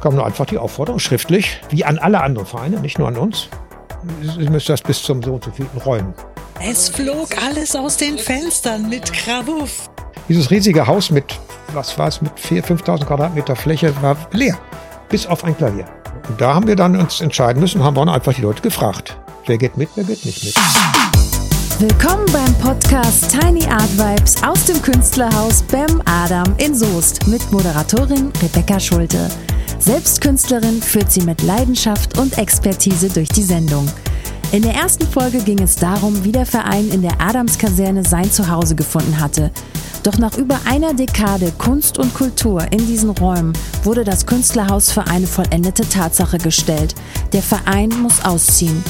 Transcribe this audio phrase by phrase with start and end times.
[0.00, 3.48] kam nur einfach die Aufforderung schriftlich, wie an alle anderen Vereine, nicht nur an uns.
[4.38, 6.14] Ihr müsst das bis zum so und so vielen räumen.
[6.62, 9.90] Es flog alles aus den Fenstern mit Krawuff.
[10.28, 11.38] Dieses riesige Haus mit,
[11.72, 14.58] was war es, mit 4.000, 5.000 Quadratmeter Fläche war leer.
[15.08, 15.86] Bis auf ein Klavier.
[16.28, 19.18] Und da haben wir dann uns entscheiden müssen, haben wir einfach die Leute gefragt.
[19.46, 20.54] Wer geht mit, wer geht nicht mit.
[21.78, 28.30] Willkommen beim Podcast Tiny Art Vibes aus dem Künstlerhaus Bam Adam in Soest mit Moderatorin
[28.42, 29.30] Rebecca Schulte.
[29.80, 33.88] Selbst Künstlerin führt sie mit Leidenschaft und Expertise durch die Sendung.
[34.52, 38.74] In der ersten Folge ging es darum, wie der Verein in der Adamskaserne sein Zuhause
[38.74, 39.50] gefunden hatte.
[40.02, 45.06] Doch nach über einer Dekade Kunst und Kultur in diesen Räumen wurde das Künstlerhaus für
[45.06, 46.94] eine vollendete Tatsache gestellt.
[47.32, 48.84] Der Verein muss ausziehen.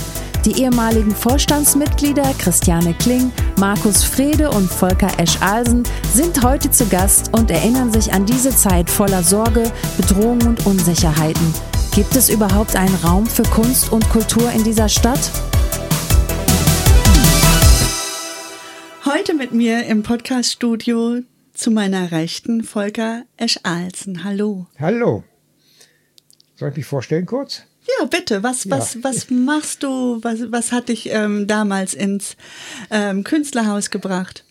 [0.46, 5.82] Die ehemaligen Vorstandsmitglieder Christiane Kling, Markus Frede und Volker Esch-Alsen
[6.14, 11.52] sind heute zu Gast und erinnern sich an diese Zeit voller Sorge, Bedrohung und Unsicherheiten.
[11.94, 15.30] Gibt es überhaupt einen Raum für Kunst und Kultur in dieser Stadt?
[19.04, 21.20] Heute mit mir im Podcaststudio
[21.52, 24.24] zu meiner Rechten Volker Esch-Alsen.
[24.24, 24.68] Hallo.
[24.78, 25.22] Hallo.
[26.56, 27.64] Soll ich mich vorstellen kurz?
[27.98, 28.42] Ja, bitte.
[28.42, 28.76] Was, ja.
[28.76, 30.18] was, was machst du?
[30.22, 32.36] Was, was hat dich ähm, damals ins
[32.90, 34.44] ähm, Künstlerhaus gebracht?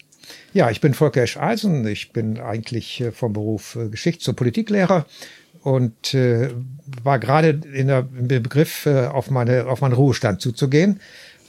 [0.54, 1.86] Ja, ich bin Volker Esch-Eisen.
[1.88, 5.06] Ich bin eigentlich äh, vom Beruf äh, Geschichts- und Politiklehrer
[5.62, 6.50] und äh,
[7.04, 11.00] war gerade in der, im Begriff, äh, auf, meine, auf meinen Ruhestand zuzugehen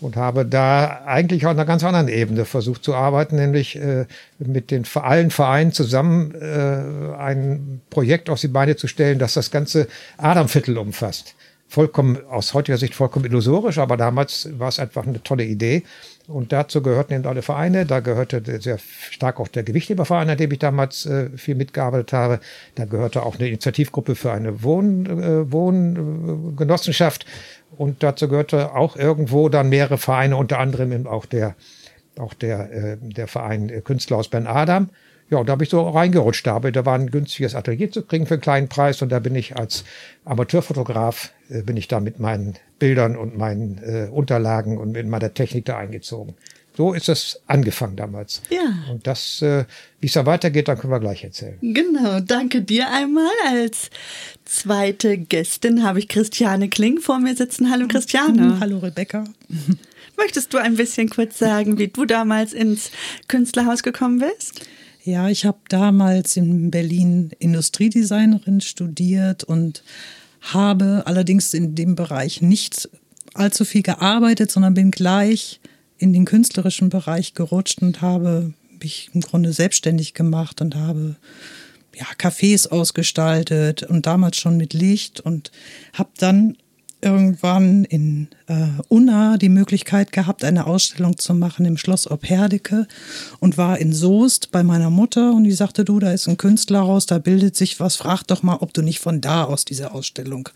[0.01, 4.07] und habe da eigentlich auf einer ganz anderen Ebene versucht zu arbeiten, nämlich äh,
[4.39, 9.51] mit den allen Vereinen zusammen äh, ein Projekt auf die Beine zu stellen, das das
[9.51, 11.35] ganze Adamviertel umfasst
[11.71, 15.85] vollkommen, aus heutiger Sicht vollkommen illusorisch, aber damals war es einfach eine tolle Idee.
[16.27, 17.87] Und dazu gehörten eben alle Vereine.
[17.87, 18.79] Da gehörte sehr
[19.11, 22.41] stark auch der Gewichtheberverein, an dem ich damals äh, viel mitgearbeitet habe.
[22.75, 27.25] Da gehörte auch eine Initiativgruppe für eine Wohn, äh, Wohngenossenschaft.
[27.77, 31.55] Und dazu gehörte auch irgendwo dann mehrere Vereine, unter anderem eben auch der,
[32.19, 34.91] auch der, äh, der Verein Künstler aus Ben Adam.
[35.31, 36.47] Ja, und da habe ich so reingerutscht.
[36.47, 39.37] Da, da war ein günstiges Atelier zu kriegen für einen kleinen Preis und da bin
[39.37, 39.85] ich als
[40.25, 45.33] Amateurfotograf, äh, bin ich da mit meinen Bildern und meinen äh, Unterlagen und mit meiner
[45.33, 46.35] Technik da eingezogen.
[46.77, 48.43] So ist es angefangen damals.
[48.49, 48.91] Ja.
[48.91, 49.65] Und das, äh,
[50.01, 51.59] wie es da weitergeht, dann können wir gleich erzählen.
[51.61, 53.31] Genau, danke dir einmal.
[53.49, 53.91] Als
[54.45, 57.71] zweite Gästin habe ich Christiane Kling vor mir sitzen.
[57.71, 58.59] Hallo Christiane.
[58.61, 59.25] Hallo Rebecca.
[60.17, 62.91] Möchtest du ein bisschen kurz sagen, wie du damals ins
[63.29, 64.67] Künstlerhaus gekommen bist?
[65.05, 69.83] Ja, ich habe damals in Berlin Industriedesignerin studiert und
[70.41, 72.89] habe allerdings in dem Bereich nicht
[73.35, 75.61] allzu viel gearbeitet, sondern bin gleich
[75.99, 78.53] in den künstlerischen Bereich gerutscht und habe
[78.83, 81.17] mich im Grunde selbstständig gemacht und habe
[81.95, 85.51] ja, Cafés ausgestaltet und damals schon mit Licht und
[85.95, 86.57] habe dann
[87.03, 92.87] irgendwann in äh, Unna die Möglichkeit gehabt, eine Ausstellung zu machen im Schloss Opherdeke
[93.39, 97.07] und war in Soest bei meiner Mutter und die sagte, du, da ist ein Künstlerhaus,
[97.07, 100.49] da bildet sich was, frag doch mal, ob du nicht von da aus diese Ausstellung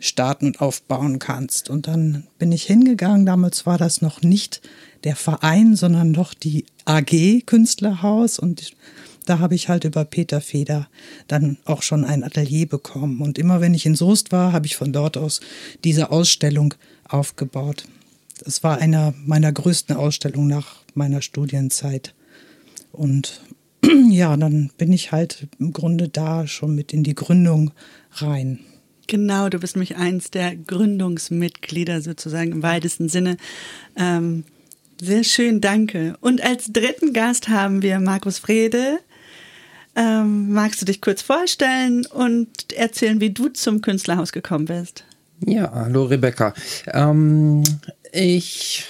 [0.00, 1.70] starten und aufbauen kannst.
[1.70, 4.60] Und dann bin ich hingegangen, damals war das noch nicht
[5.04, 8.72] der Verein, sondern noch die AG Künstlerhaus und
[9.28, 10.88] da habe ich halt über Peter Feder
[11.26, 13.20] dann auch schon ein Atelier bekommen.
[13.20, 15.40] Und immer wenn ich in Soest war, habe ich von dort aus
[15.84, 16.74] diese Ausstellung
[17.04, 17.84] aufgebaut.
[18.44, 22.14] Das war einer meiner größten Ausstellungen nach meiner Studienzeit.
[22.92, 23.42] Und
[24.10, 27.72] ja, dann bin ich halt im Grunde da schon mit in die Gründung
[28.12, 28.60] rein.
[29.06, 33.38] Genau, du bist mich eins der Gründungsmitglieder sozusagen im weitesten Sinne.
[33.96, 34.44] Ähm,
[35.00, 36.16] sehr schön, danke.
[36.20, 38.98] Und als dritten Gast haben wir Markus Frede.
[39.98, 45.04] Ähm, magst du dich kurz vorstellen und erzählen, wie du zum Künstlerhaus gekommen bist?
[45.44, 46.54] Ja, hallo Rebecca.
[46.86, 47.64] Ähm,
[48.12, 48.86] ich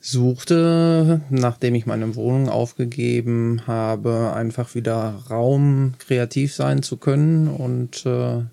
[0.00, 7.48] suchte, nachdem ich meine Wohnung aufgegeben habe, einfach wieder Raum, kreativ sein zu können.
[7.48, 8.44] Und äh,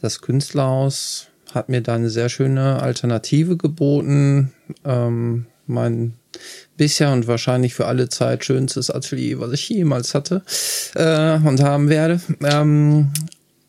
[0.00, 4.52] das Künstlerhaus hat mir da eine sehr schöne Alternative geboten.
[4.84, 6.14] Ähm, mein
[6.82, 10.42] bisher und wahrscheinlich für alle Zeit schönstes Atelier, was ich jemals hatte
[10.96, 12.20] äh, und haben werde.
[12.42, 13.12] Ähm,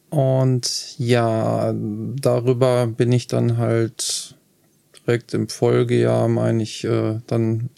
[0.10, 4.33] und ja, darüber bin ich dann halt
[4.98, 7.69] direkt im Folgejahr, meine ich, äh, dann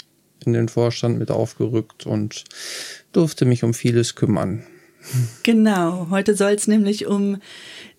[0.46, 2.46] in den Vorstand mit aufgerückt und
[3.12, 4.64] durfte mich um vieles kümmern.
[5.44, 7.42] Genau, heute soll es nämlich um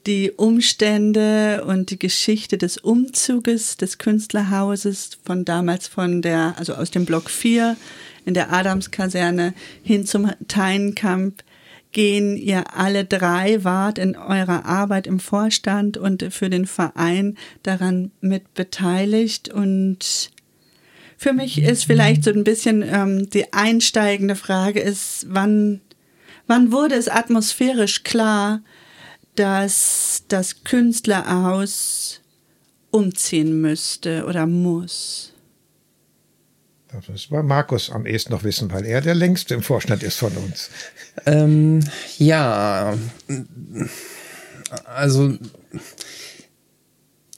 [0.07, 6.91] die Umstände und die Geschichte des Umzuges des Künstlerhauses von damals von der, also aus
[6.93, 7.77] dem Block 4
[8.25, 11.43] in der Adamskaserne hin zum Teinkamp
[11.91, 12.37] gehen.
[12.37, 18.55] Ihr alle drei wart in eurer Arbeit im Vorstand und für den Verein daran mit
[18.55, 19.49] beteiligt.
[19.49, 20.31] Und
[21.17, 25.81] für mich ist vielleicht so ein bisschen ähm, die einsteigende Frage ist, wann,
[26.47, 28.61] wann wurde es atmosphärisch klar,
[29.37, 32.21] dass das Künstlerhaus
[32.91, 35.33] umziehen müsste oder muss?
[36.93, 40.17] Das muss bei Markus am ehesten noch wissen, weil er der längste im Vorstand ist
[40.17, 40.71] von uns.
[41.27, 41.81] Ähm,
[42.19, 42.97] ja,
[44.85, 45.37] also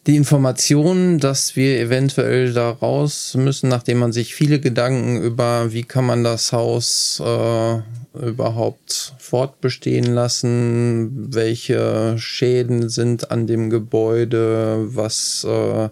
[0.09, 5.83] die Information, dass wir eventuell da raus müssen, nachdem man sich viele Gedanken über, wie
[5.83, 7.83] kann man das Haus äh,
[8.19, 15.91] überhaupt fortbestehen lassen, welche Schäden sind an dem Gebäude, was äh,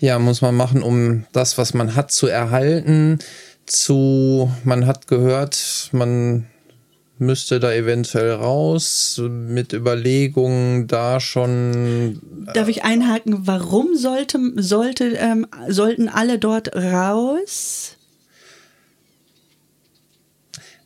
[0.00, 3.20] ja, muss man machen, um das, was man hat, zu erhalten,
[3.66, 6.46] zu, man hat gehört, man
[7.18, 12.20] müsste da eventuell raus mit Überlegungen da schon.
[12.54, 13.46] Darf ich einhaken?
[13.46, 17.96] Warum sollte, sollte, ähm, sollten alle dort raus?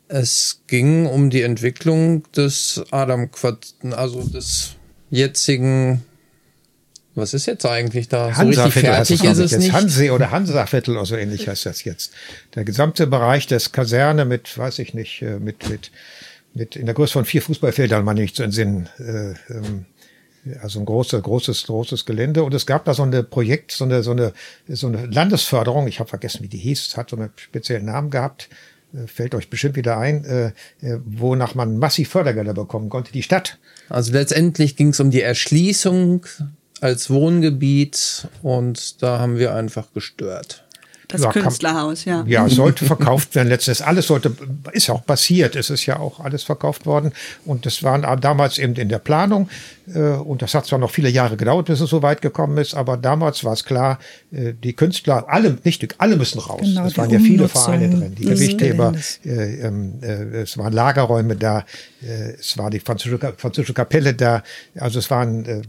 [0.08, 3.30] Es ging um die Entwicklung des Adam
[3.92, 4.76] also des
[5.08, 6.02] jetzigen
[7.14, 8.32] was ist jetzt eigentlich da?
[8.34, 9.60] So richtig fertig ist es jetzt.
[9.60, 9.72] nicht.
[9.72, 12.12] Hansee oder Hansaviertel oder so ähnlich heißt das jetzt.
[12.54, 15.90] Der gesamte Bereich des Kaserne mit, weiß ich nicht, äh, mit, mit,
[16.54, 18.88] mit in der Größe von vier Fußballfeldern, meine ich zu entsinnen.
[18.98, 19.86] Äh, ähm,
[20.60, 22.42] also ein großes, großes, großes Gelände.
[22.42, 24.32] Und es gab da so ein Projekt, so eine, so eine,
[24.68, 25.86] so eine Landesförderung.
[25.86, 26.96] Ich habe vergessen, wie die hieß.
[26.96, 28.48] Hat so einen speziellen Namen gehabt.
[28.94, 30.46] Äh, fällt euch bestimmt wieder ein, äh,
[30.80, 33.12] äh, wonach man massiv Fördergelder bekommen konnte.
[33.12, 33.58] Die Stadt.
[33.88, 36.26] Also letztendlich ging es um die Erschließung
[36.82, 40.64] als Wohngebiet und da haben wir einfach gestört.
[41.12, 42.24] Das ja, Künstlerhaus, ja.
[42.26, 43.48] Ja, sollte verkauft werden.
[43.48, 44.34] Letztens alles sollte,
[44.72, 45.56] ist ja auch passiert.
[45.56, 47.12] Es ist ja auch alles verkauft worden.
[47.44, 49.48] Und das war damals eben in der Planung.
[49.92, 52.74] Äh, und das hat zwar noch viele Jahre gedauert, bis es so weit gekommen ist,
[52.74, 53.98] aber damals war es klar,
[54.30, 56.60] äh, die Künstler, alle, nicht alle müssen raus.
[56.62, 58.92] Genau, es waren ja viele Vereine drin, die Gewichtheber,
[59.24, 61.64] äh, ähm, äh, es waren Lagerräume da,
[62.02, 64.42] äh, es war die französische, französische Kapelle da,
[64.78, 65.62] also es waren, äh,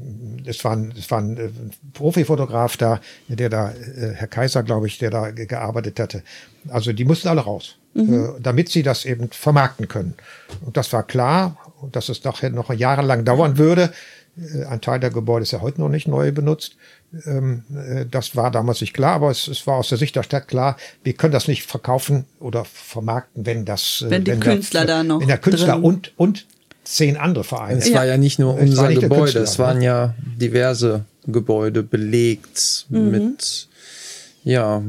[0.46, 6.00] es waren, es waren Profifotograf da, der da, Herr Kaiser, glaube ich, der da gearbeitet
[6.00, 6.24] hatte.
[6.70, 7.76] Also die mussten alle raus.
[7.94, 8.14] Mhm.
[8.14, 10.16] Äh, damit sie das eben vermarkten können.
[10.66, 11.58] Und das war klar,
[11.92, 13.94] dass es nachher noch jahrelang dauern würde.
[14.38, 16.76] Äh, ein Teil der Gebäude ist ja heute noch nicht neu benutzt.
[17.26, 20.24] Ähm, äh, das war damals nicht klar, aber es, es, war aus der Sicht der
[20.24, 24.86] Stadt klar, wir können das nicht verkaufen oder vermarkten, wenn das, wenn die wenn Künstler
[24.86, 25.84] der, da noch, wenn der Künstler drin.
[25.84, 26.48] und und
[26.84, 27.80] zehn andere Vereine.
[27.80, 29.86] Es war ja nicht nur unser Gebäude, es waren ne?
[29.86, 33.12] ja diverse Gebäude belegt mhm.
[33.12, 33.68] mit
[34.44, 34.82] ja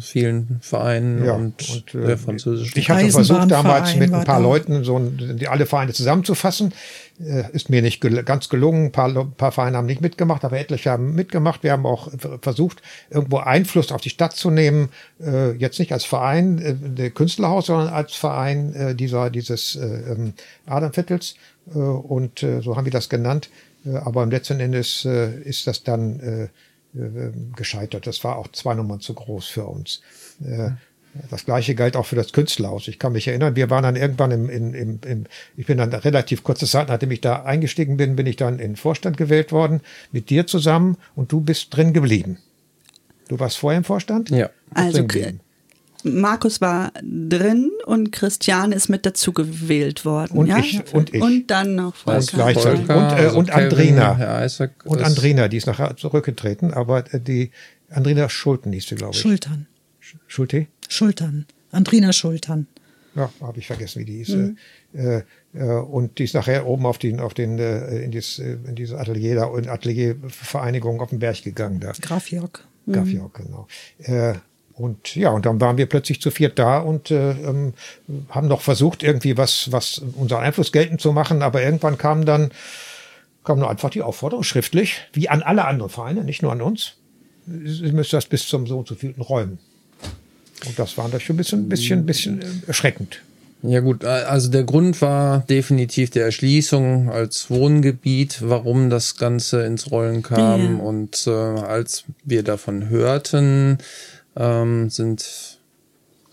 [0.00, 2.78] vielen Vereinen ja, und, und äh, der französischen.
[2.78, 6.72] Ich hatte versucht damals mit ein paar Leuten so die alle Vereine zusammenzufassen.
[7.20, 8.86] Äh, ist mir nicht gel ganz gelungen.
[8.86, 11.62] Ein paar, paar Vereine haben nicht mitgemacht, aber etliche haben mitgemacht.
[11.62, 12.10] Wir haben auch
[12.42, 14.88] versucht, irgendwo Einfluss auf die Stadt zu nehmen.
[15.20, 19.84] Äh, jetzt nicht als Verein äh, der Künstlerhaus, sondern als Verein äh, dieser dieses äh,
[19.84, 20.34] ähm,
[20.66, 21.36] Adamviertels.
[21.72, 23.50] Äh, und äh, so haben wir das genannt.
[23.86, 26.50] Äh, aber im letzten Endes äh, ist das dann
[27.56, 28.06] gescheitert.
[28.06, 30.00] Das war auch zwei Nummern zu groß für uns.
[30.44, 30.70] Äh,
[31.30, 32.88] das gleiche galt auch für das Künstlerhaus.
[32.88, 35.24] Ich kann mich erinnern, wir waren dann irgendwann im, im, im, im
[35.56, 38.72] ich bin dann relativ kurze Zeit, nachdem ich da eingestiegen bin, bin ich dann in
[38.72, 42.38] den Vorstand gewählt worden, mit dir zusammen und du bist drin geblieben.
[43.28, 44.30] Du warst vorher im Vorstand?
[44.30, 44.50] Ja.
[44.74, 45.06] Also
[46.04, 50.38] Markus war drin und Christian ist mit dazu gewählt worden.
[50.38, 50.58] Und ja?
[50.58, 50.82] ich.
[50.92, 51.22] Und ich.
[51.22, 52.46] Und dann noch Volker.
[52.46, 54.46] Und, Volker, und, äh, also und Andrina.
[54.84, 57.50] und Andrina, die ist nachher zurückgetreten, aber äh, die
[57.90, 59.20] Andrina Schulten hieß sie, glaube ich.
[59.20, 59.66] Schultern.
[60.26, 60.66] Schulte?
[60.88, 61.46] Schultern.
[61.70, 62.66] Andrina Schultern.
[63.14, 64.28] Ja, habe ich vergessen, wie die hieß.
[64.30, 64.58] Mhm.
[64.92, 65.22] Äh,
[65.54, 68.74] äh, und die ist nachher oben auf den, auf den, äh, in, dieses, äh, in
[68.74, 71.92] dieses Atelier da, in Ateliervereinigung auf den Berg gegangen da.
[72.00, 72.64] Graf Jörg.
[72.86, 73.66] Graf Jörg, genau.
[74.76, 77.74] Und ja, und dann waren wir plötzlich zu viert da und äh, ähm,
[78.28, 82.50] haben noch versucht, irgendwie was, was unseren Einfluss geltend zu machen, aber irgendwann kam dann,
[83.44, 86.94] kam nur einfach die Aufforderung schriftlich, wie an alle anderen Vereine, nicht nur an uns.
[87.46, 89.58] Sie müssen das bis zum so und so vielten räumen.
[90.66, 93.20] Und das war natürlich ein bisschen, bisschen, bisschen äh, erschreckend.
[93.66, 99.90] Ja gut, also der Grund war definitiv der Erschließung als Wohngebiet, warum das Ganze ins
[99.90, 100.78] Rollen kam.
[100.78, 100.82] Ja.
[100.84, 103.78] Und äh, als wir davon hörten,
[104.36, 105.60] ähm, sind,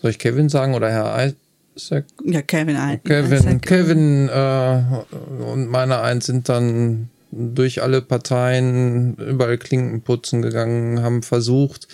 [0.00, 1.34] soll ich Kevin sagen oder Herr
[1.76, 2.04] Isaac?
[2.24, 2.76] Ja, Kevin.
[3.04, 3.62] Kevin, Isaac.
[3.62, 4.82] Kevin äh,
[5.50, 11.88] und meine eins sind dann durch alle Parteien überall Klinken putzen gegangen, haben versucht,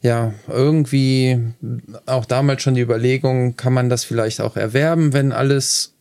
[0.00, 1.38] ja, irgendwie
[2.06, 5.94] auch damals schon die Überlegung, kann man das vielleicht auch erwerben, wenn alles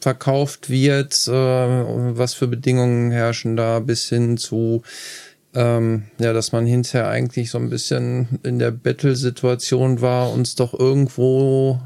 [0.00, 4.82] verkauft wird, äh, was für Bedingungen herrschen da, bis hin zu
[5.54, 10.78] ähm, ja, dass man hinterher eigentlich so ein bisschen in der Battle-Situation war, uns doch
[10.78, 11.80] irgendwo,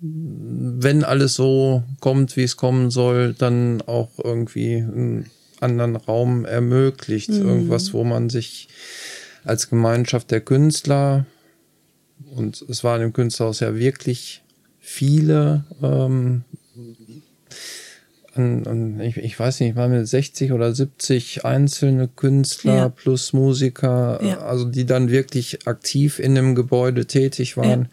[0.00, 7.30] wenn alles so kommt, wie es kommen soll, dann auch irgendwie einen anderen Raum ermöglicht.
[7.30, 7.48] Mhm.
[7.48, 8.68] Irgendwas, wo man sich
[9.44, 11.26] als Gemeinschaft der Künstler,
[12.34, 14.42] und es waren im Künstlerhaus ja wirklich
[14.78, 16.44] viele, ähm,
[18.36, 22.88] an, an, ich, ich weiß nicht, waren wir 60 oder 70 einzelne Künstler ja.
[22.88, 24.38] plus Musiker, ja.
[24.40, 27.88] also die dann wirklich aktiv in dem Gebäude tätig waren.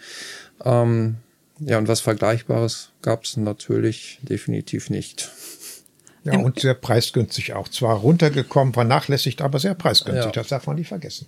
[0.63, 1.15] Ja, ähm,
[1.59, 5.31] ja und was Vergleichbares gab es natürlich definitiv nicht.
[6.25, 7.67] Ja, und sehr preisgünstig auch.
[7.67, 10.25] Zwar runtergekommen, vernachlässigt, aber sehr preisgünstig.
[10.27, 10.31] Ja.
[10.31, 11.27] Das darf man nicht vergessen.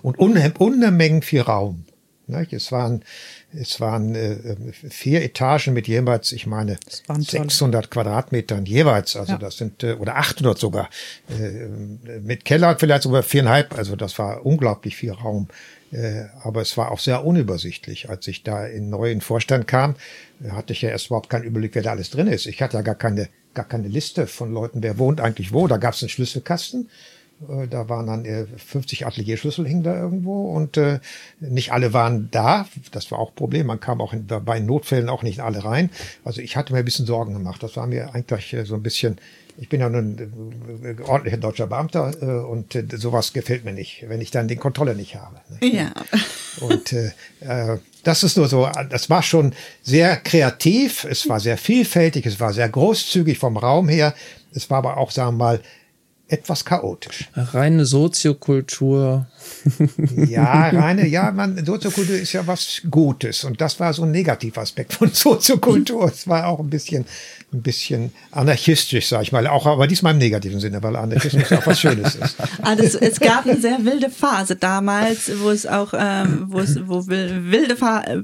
[0.00, 1.84] Und Unmengen viel Raum.
[2.52, 3.02] Es waren,
[3.52, 4.56] es waren äh,
[4.88, 9.16] vier Etagen mit jeweils, ich meine, 600 Quadratmetern jeweils.
[9.16, 9.38] Also ja.
[9.38, 10.88] das sind, äh, oder 800 sogar.
[11.28, 13.76] Äh, mit Keller vielleicht sogar viereinhalb.
[13.76, 15.48] Also das war unglaublich viel Raum.
[15.92, 18.08] Äh, aber es war auch sehr unübersichtlich.
[18.08, 19.96] Als ich da in neuen Vorstand kam,
[20.50, 22.46] hatte ich ja erst überhaupt keinen Überblick, wer da alles drin ist.
[22.46, 25.66] Ich hatte ja gar keine, gar keine Liste von Leuten, wer wohnt eigentlich wo.
[25.66, 26.88] Da gab es einen Schlüsselkasten.
[27.48, 31.00] Äh, da waren dann 50 Atelierschlüssel hingen da irgendwo und äh,
[31.40, 32.66] nicht alle waren da.
[32.92, 33.66] Das war auch ein Problem.
[33.66, 35.90] Man kam auch in, bei Notfällen auch nicht alle rein.
[36.24, 37.62] Also ich hatte mir ein bisschen Sorgen gemacht.
[37.62, 39.18] Das war mir eigentlich so ein bisschen
[39.60, 40.16] ich bin ja nun
[40.82, 44.56] äh, ordentlicher deutscher Beamter äh, und äh, sowas gefällt mir nicht, wenn ich dann die
[44.56, 45.36] Kontrolle nicht habe.
[45.48, 45.68] Ne?
[45.68, 45.92] Ja.
[46.60, 51.58] Und äh, äh, das ist nur so, das war schon sehr kreativ, es war sehr
[51.58, 54.14] vielfältig, es war sehr großzügig vom Raum her,
[54.54, 55.60] es war aber auch, sagen wir mal,
[56.30, 57.28] etwas chaotisch.
[57.34, 59.26] Reine Soziokultur.
[60.28, 64.92] ja, reine, ja, man, Soziokultur ist ja was Gutes und das war so ein Negativaspekt
[64.92, 66.06] von Soziokultur.
[66.06, 67.06] Es war auch ein bisschen
[67.52, 69.46] ein bisschen anarchistisch, sag ich mal.
[69.48, 72.36] Auch, aber diesmal im negativen Sinne, weil Anarchismus ja auch was Schönes ist.
[72.62, 77.06] Also es gab eine sehr wilde Phase damals, wo es auch, ähm, wo es, wo
[77.06, 77.74] wilde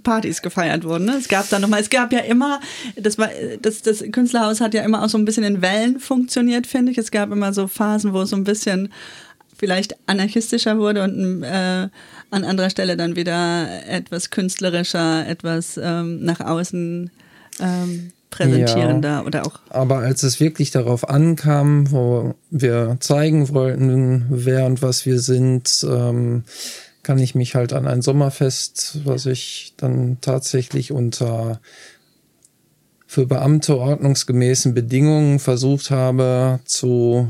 [0.03, 1.07] Partys gefeiert wurden.
[1.07, 1.17] Ne?
[1.19, 2.61] Es gab da nochmal, es gab ja immer,
[2.97, 6.67] das war, das, das Künstlerhaus hat ja immer auch so ein bisschen in Wellen funktioniert,
[6.67, 6.99] finde ich.
[6.99, 8.93] Es gab immer so Phasen, wo es so ein bisschen
[9.57, 11.89] vielleicht anarchistischer wurde und äh,
[12.31, 17.11] an anderer Stelle dann wieder etwas künstlerischer, etwas ähm, nach außen
[17.61, 19.61] ähm, präsentierender ja, oder auch.
[19.71, 25.87] Aber als es wirklich darauf ankam, wo wir zeigen wollten, wer und was wir sind,
[25.89, 26.45] ähm,
[27.03, 31.61] kann ich mich halt an ein Sommerfest, was ich dann tatsächlich unter
[33.07, 37.29] für Beamte ordnungsgemäßen Bedingungen versucht habe zu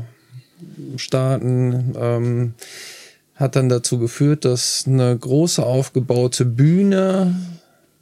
[0.97, 2.53] starten, ähm,
[3.35, 7.35] hat dann dazu geführt, dass eine große aufgebaute Bühne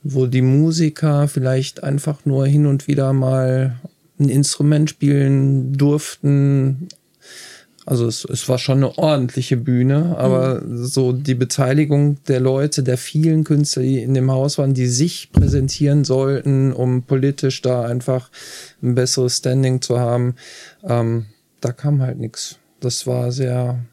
[0.08, 3.76] wo die Musiker vielleicht einfach nur hin und wieder mal
[4.20, 6.88] ein Instrument spielen durften.
[7.88, 10.86] Also es, es war schon eine ordentliche Bühne, aber mhm.
[10.86, 15.32] so die Beteiligung der Leute, der vielen Künstler, die in dem Haus waren, die sich
[15.32, 18.30] präsentieren sollten, um politisch da einfach
[18.84, 20.36] ein besseres Standing zu haben,
[20.84, 21.26] ähm,
[21.66, 22.60] da kam halt nichts.
[22.80, 23.84] Das war sehr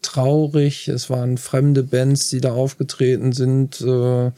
[0.00, 0.88] traurig.
[0.88, 3.82] Es waren fremde Bands, die da aufgetreten sind.
[3.82, 4.30] Äh,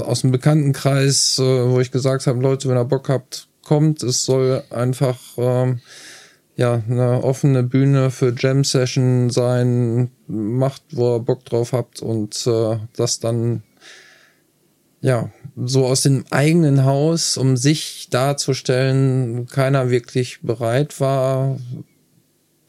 [0.00, 4.02] aus dem Bekanntenkreis, äh, wo ich gesagt habe, Leute, wenn ihr Bock habt, kommt.
[4.02, 5.80] Es soll einfach ähm,
[6.56, 10.10] ja eine offene Bühne für Jam Session sein.
[10.28, 13.64] Macht, wo ihr Bock drauf habt und äh, das dann
[15.02, 15.30] ja
[15.64, 21.58] so aus dem eigenen Haus, um sich darzustellen, keiner wirklich bereit war.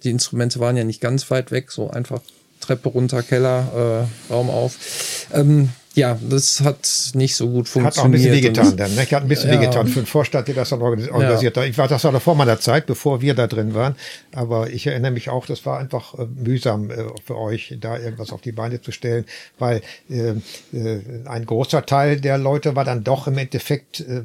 [0.04, 2.22] Die Instrumente waren ja nicht ganz weit weg, so einfach
[2.60, 5.28] Treppe runter, Keller, äh, Raum auf.
[5.34, 7.96] Ähm, ja, das hat nicht so gut funktioniert.
[7.96, 8.96] Hat auch ein bisschen wehgetan dann.
[8.96, 9.02] Ne?
[9.02, 9.60] Hat ein bisschen ja.
[9.60, 11.64] wehgetan für den Vorstand, der das dann organisiert hat.
[11.64, 11.70] Ja.
[11.70, 13.96] Ich war, das war noch vor meiner Zeit, bevor wir da drin waren.
[14.34, 18.32] Aber ich erinnere mich auch, das war einfach äh, mühsam äh, für euch, da irgendwas
[18.32, 19.26] auf die Beine zu stellen,
[19.60, 20.36] weil äh,
[20.74, 24.22] äh, ein großer Teil der Leute war dann doch im Endeffekt äh,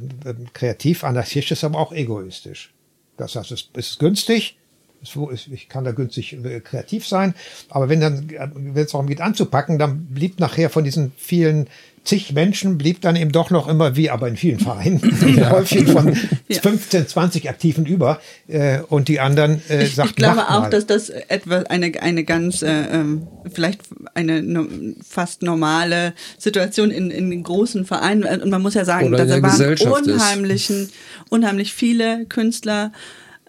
[0.53, 2.73] kreativ, anarchistisch, aber auch egoistisch.
[3.17, 4.57] Das heißt, es ist günstig,
[5.03, 7.35] ich kann da günstig äh, kreativ sein,
[7.69, 11.69] aber wenn dann, wenn es darum geht anzupacken, dann blieb nachher von diesen vielen
[12.07, 15.01] zig Menschen blieb dann eben doch noch immer, wie aber in vielen Vereinen,
[15.37, 15.51] ja.
[15.51, 16.17] häufig von
[16.49, 16.61] ja.
[16.61, 20.87] 15, 20 Aktiven über äh, und die anderen äh, ich, sagt, Ich glaube auch, dass
[20.87, 23.81] das etwa eine, eine ganz, äh, ähm, vielleicht
[24.15, 24.67] eine no,
[25.07, 30.91] fast normale Situation in, in großen Vereinen und man muss ja sagen, da waren unheimlichen,
[31.29, 32.93] unheimlich viele Künstler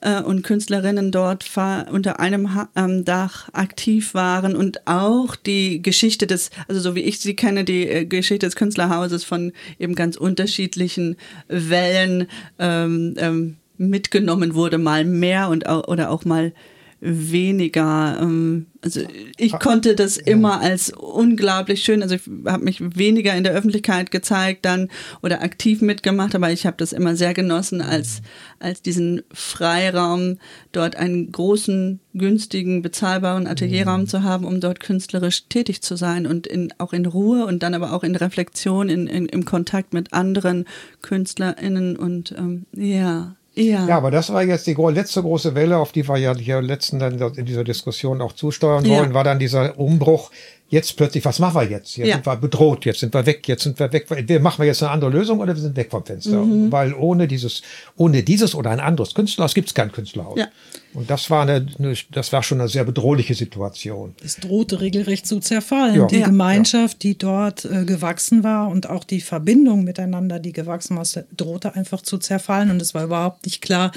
[0.01, 1.45] äh, und Künstlerinnen dort
[1.91, 7.19] unter einem ähm, Dach aktiv waren und auch die Geschichte des, also so wie ich
[7.19, 11.15] sie kenne, die äh, Geschichte des Künstlerhauses von eben ganz unterschiedlichen
[11.47, 12.27] Wellen
[12.59, 16.51] ähm, ähm, mitgenommen wurde, mal mehr und oder auch mal
[16.99, 18.17] weniger.
[18.21, 19.01] Ähm, also
[19.37, 23.53] ich ah, konnte das immer als unglaublich schön, also ich habe mich weniger in der
[23.53, 24.89] Öffentlichkeit gezeigt dann
[25.21, 28.21] oder aktiv mitgemacht, aber ich habe das immer sehr genossen, als,
[28.59, 30.37] als diesen Freiraum,
[30.71, 34.07] dort einen großen, günstigen, bezahlbaren Atelierraum mhm.
[34.07, 37.73] zu haben, um dort künstlerisch tätig zu sein und in, auch in Ruhe und dann
[37.73, 40.65] aber auch in Reflexion, in, in, im Kontakt mit anderen
[41.01, 43.87] KünstlerInnen und ähm, ja, ja.
[43.87, 46.99] ja, aber das war jetzt die letzte große Welle, auf die wir ja hier letzten
[46.99, 48.99] dann in dieser Diskussion auch zusteuern ja.
[48.99, 50.31] wollen, war dann dieser Umbruch
[50.69, 51.95] jetzt plötzlich, was machen wir jetzt?
[51.97, 52.15] Jetzt ja.
[52.15, 54.07] sind wir bedroht, jetzt sind wir weg, jetzt sind wir weg.
[54.09, 56.43] Wir machen wir jetzt eine andere Lösung oder wir sind weg vom Fenster.
[56.43, 56.71] Mhm.
[56.71, 57.61] Weil ohne dieses,
[57.95, 60.37] ohne dieses oder ein anderes Künstlerhaus gibt es kein Künstlerhaus.
[60.37, 60.47] Ja.
[60.93, 61.65] Und das war eine,
[62.11, 64.15] das war schon eine sehr bedrohliche Situation.
[64.23, 65.95] Es drohte regelrecht zu zerfallen.
[65.95, 66.07] Ja.
[66.07, 71.05] Die Gemeinschaft, die dort äh, gewachsen war und auch die Verbindung miteinander, die gewachsen war,
[71.35, 72.71] drohte einfach zu zerfallen.
[72.71, 73.91] Und es war überhaupt nicht klar,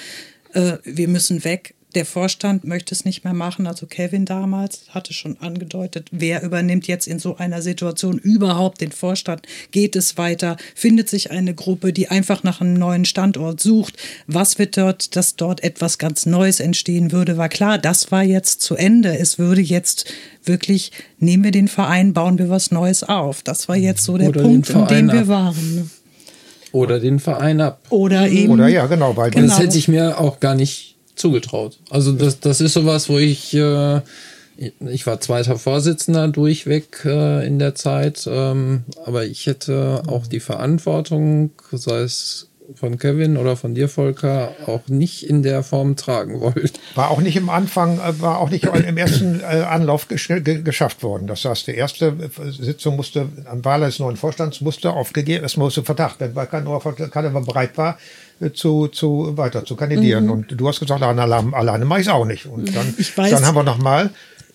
[0.52, 3.66] äh, wir müssen weg der Vorstand möchte es nicht mehr machen.
[3.66, 8.92] Also Kevin damals hatte schon angedeutet, wer übernimmt jetzt in so einer Situation überhaupt den
[8.92, 9.42] Vorstand?
[9.70, 10.56] Geht es weiter?
[10.75, 13.97] Findet sich eine Gruppe, die einfach nach einem neuen Standort sucht?
[14.26, 17.37] Was wird dort, dass dort etwas ganz Neues entstehen würde?
[17.37, 19.18] War klar, das war jetzt zu Ende.
[19.18, 20.04] Es würde jetzt
[20.44, 23.42] wirklich, nehmen wir den Verein, bauen wir was Neues auf.
[23.42, 25.90] Das war jetzt so der Oder Punkt, an dem wir waren.
[26.73, 27.80] Oder den Verein ab.
[27.90, 28.52] Oder eben.
[28.52, 29.16] Oder ja, genau.
[29.16, 29.47] Weil genau.
[29.49, 31.78] Das hätte ich mir auch gar nicht zugetraut.
[31.90, 34.00] Also das, das ist sowas, wo ich, äh,
[34.56, 40.40] ich war zweiter Vorsitzender durchweg äh, in der Zeit, ähm, aber ich hätte auch die
[40.40, 46.40] Verantwortung, sei es von Kevin oder von dir, Volker, auch nicht in der Form tragen
[46.40, 46.70] wollen.
[46.94, 51.26] War auch nicht im Anfang, äh, war auch nicht im ersten äh, Anlauf geschafft worden.
[51.26, 55.56] Das heißt, die erste äh, Sitzung musste, an Wahl des neuen Vorstands musste aufgegeben, es
[55.56, 57.98] musste Verdacht, wenn keiner bereit war,
[58.54, 60.25] zu, zu weiter zu kandidieren.
[60.26, 60.30] Mhm.
[60.30, 62.47] Und du hast gesagt, alleine, alleine mache ich es auch nicht.
[62.47, 64.11] Und dann, dann haben wir noch mal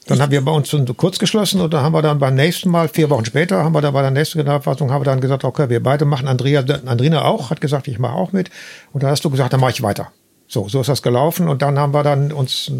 [0.07, 2.87] dann haben wir bei uns kurz geschlossen und dann haben wir dann beim nächsten Mal,
[2.89, 5.67] vier Wochen später, haben wir dann bei der nächsten Generalversammlung, haben wir dann gesagt, okay,
[5.69, 8.51] wir beide machen, Andrea, Andrina auch, hat gesagt, ich mache auch mit.
[8.93, 10.11] Und dann hast du gesagt, dann mache ich weiter.
[10.47, 11.47] So, so ist das gelaufen.
[11.47, 12.71] Und dann haben wir dann uns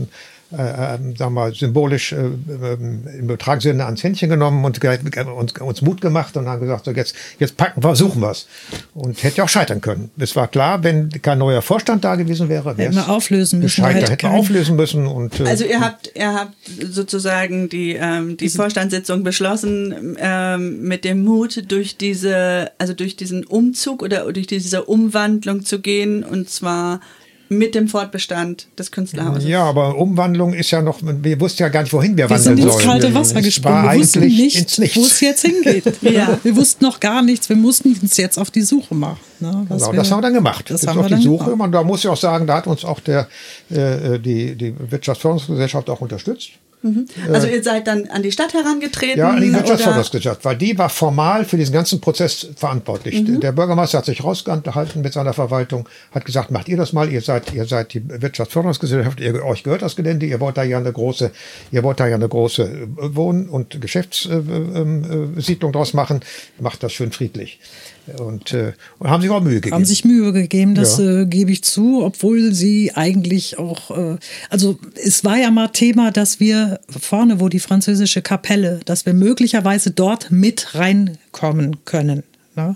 [0.51, 4.83] äh, äh, sagen wir, symbolisch äh, ähm, im übertragenen Sinne ans Händchen genommen und
[5.27, 8.47] uns, uns Mut gemacht und haben gesagt, so jetzt, jetzt packen wir, suchen wir es.
[8.93, 10.11] Und hätte auch scheitern können.
[10.17, 13.83] Es war klar, wenn kein neuer Vorstand da gewesen wäre, hätten wir auflösen müssen.
[13.83, 15.07] Gescheitert, hätten wir auflösen müssen.
[15.07, 16.53] Und, äh, also ihr habt, ihr habt
[16.91, 23.45] sozusagen die, ähm, die Vorstandssitzung beschlossen ähm, mit dem Mut, durch diese, also durch diesen
[23.45, 26.99] Umzug oder durch diese Umwandlung zu gehen und zwar
[27.49, 29.47] mit dem Fortbestand des Künstlerhauses.
[29.47, 32.43] Ja, aber Umwandlung ist ja noch, wir wussten ja gar nicht, wohin wir, wir wandeln
[32.43, 32.57] sollen.
[32.57, 33.91] Wir sind ins kalte Wasser gesprungen.
[33.91, 35.85] Wir wussten nicht, wo es jetzt hingeht.
[36.01, 36.39] ja.
[36.43, 37.49] Wir wussten noch gar nichts.
[37.49, 39.19] Wir mussten uns jetzt auf die Suche machen.
[39.39, 40.69] Ne, genau, wir, das haben wir dann gemacht.
[40.69, 41.51] Das haben auf wir die Suche.
[41.51, 41.67] Gemacht.
[41.67, 43.27] Und da muss ich auch sagen, da hat uns auch der,
[43.69, 46.51] äh, die, die Wirtschaftsförderungsgesellschaft auch unterstützt.
[46.85, 47.07] Mhm.
[47.33, 49.17] Also ihr seid dann an die Stadt herangetreten?
[49.17, 53.23] Ja, an die Wirtschaftsförderungsgesellschaft, weil die war formal für diesen ganzen Prozess verantwortlich.
[53.23, 53.39] Mhm.
[53.39, 57.21] Der Bürgermeister hat sich rausgehalten mit seiner Verwaltung, hat gesagt, macht ihr das mal, ihr
[57.21, 60.91] seid, ihr seid die Wirtschaftsförderungsgesellschaft, ihr, euch gehört das Gelände, ihr wollt da ja eine
[60.91, 61.31] große,
[61.71, 66.19] ihr wollt da ja eine große äh, Wohn- und Geschäftssiedlung äh, äh, draus machen,
[66.59, 67.59] macht das schön friedlich.
[68.19, 69.73] Und, äh, und haben sich auch Mühe gegeben.
[69.73, 71.21] Haben sich Mühe gegeben, das ja.
[71.21, 74.17] äh, gebe ich zu, obwohl sie eigentlich auch, äh,
[74.51, 79.13] also es war ja mal Thema, dass wir vorne, wo die französische Kapelle, dass wir
[79.13, 82.23] möglicherweise dort mit reinkommen können.
[82.55, 82.75] Ne?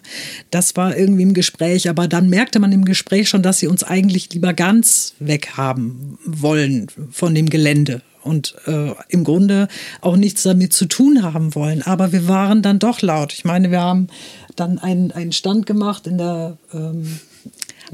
[0.52, 3.84] Das war irgendwie im Gespräch, aber dann merkte man im Gespräch schon, dass sie uns
[3.84, 9.68] eigentlich lieber ganz weghaben wollen von dem Gelände und äh, im Grunde
[10.02, 11.82] auch nichts damit zu tun haben wollen.
[11.82, 13.34] Aber wir waren dann doch laut.
[13.34, 14.08] Ich meine, wir haben
[14.56, 17.20] dann einen, einen Stand gemacht in der ähm,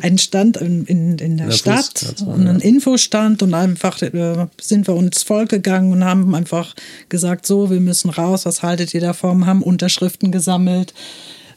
[0.01, 4.88] einen Stand in, in, in der, der Stadt und einen Infostand und einfach äh, sind
[4.88, 6.75] wir uns vollgegangen und haben einfach
[7.10, 10.93] gesagt, so, wir müssen raus, was haltet ihr davon, haben Unterschriften gesammelt.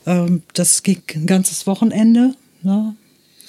[0.07, 2.95] Ähm, das ging ein ganzes Wochenende, ne?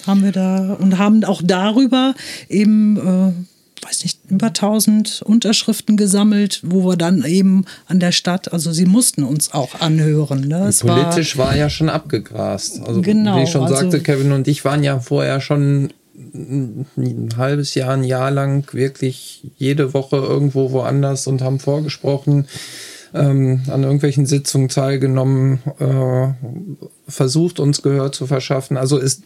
[0.06, 2.14] haben wir da und haben auch darüber
[2.48, 3.32] eben äh,
[3.82, 8.86] weiß nicht, über 1000 Unterschriften gesammelt, wo wir dann eben an der Stadt, also sie
[8.86, 10.48] mussten uns auch anhören.
[10.48, 10.70] Ne?
[10.80, 12.80] politisch war, war, ja schon abgegrast.
[12.80, 15.90] Also, genau, wie ich schon also, sagte, Kevin und ich waren ja vorher schon
[16.34, 22.46] ein halbes Jahr, ein Jahr lang wirklich jede Woche irgendwo woanders und haben vorgesprochen,
[23.14, 26.28] ähm, an irgendwelchen Sitzungen teilgenommen, äh,
[27.08, 28.76] versucht uns Gehör zu verschaffen.
[28.76, 29.22] Also es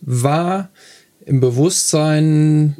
[0.00, 0.70] war
[1.24, 2.76] im Bewusstsein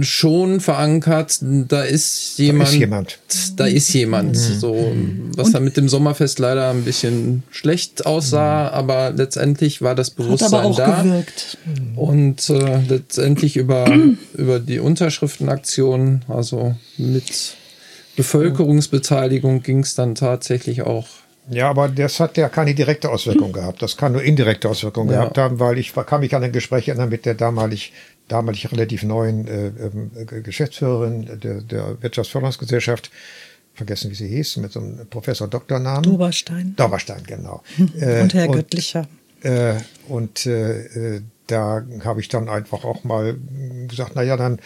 [0.00, 3.18] schon verankert, da ist jemand, Da ist jemand.
[3.56, 4.92] da ist jemand, so,
[5.36, 10.16] was dann mit dem Sommerfest leider ein bisschen schlecht aussah, aber letztendlich war das Hat
[10.16, 11.02] Bewusstsein aber auch da.
[11.02, 11.58] gewirkt.
[11.96, 13.86] Und äh, letztendlich über,
[14.34, 17.56] über die Unterschriftenaktion, also mit
[18.16, 21.06] Bevölkerungsbeteiligung ging es dann tatsächlich auch.
[21.48, 23.82] Ja, aber das hat ja keine direkte Auswirkung gehabt.
[23.82, 25.20] Das kann nur indirekte Auswirkungen Ja.
[25.20, 27.92] gehabt haben, weil ich kann mich an ein Gespräch erinnern mit der damalig,
[28.28, 33.10] damalig relativ neuen äh, ähm, äh, Geschäftsführerin der, der Wirtschaftsförderungsgesellschaft,
[33.74, 36.02] vergessen wie sie hieß, mit so einem Professor Doktornamen.
[36.02, 37.62] Doberstein Dauberstein, genau.
[38.00, 39.06] Äh, und Herr Göttlicher.
[39.42, 39.74] Äh,
[40.08, 43.36] und äh, äh, da habe ich dann einfach auch mal
[43.86, 44.58] gesagt, na ja, dann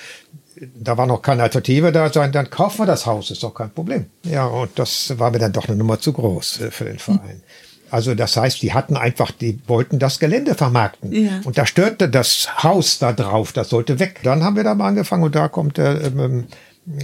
[0.74, 3.70] da war noch keine Alternative da, dann, dann kaufen wir das Haus, ist doch kein
[3.70, 4.06] Problem.
[4.24, 7.42] Ja, und das war mir dann doch eine Nummer zu groß äh, für den Verein.
[7.90, 11.12] Also das heißt, die hatten einfach, die wollten das Gelände vermarkten.
[11.12, 11.40] Ja.
[11.44, 14.20] Und da störte das Haus da drauf, das sollte weg.
[14.22, 16.46] Dann haben wir da mal angefangen und da kommt der ähm,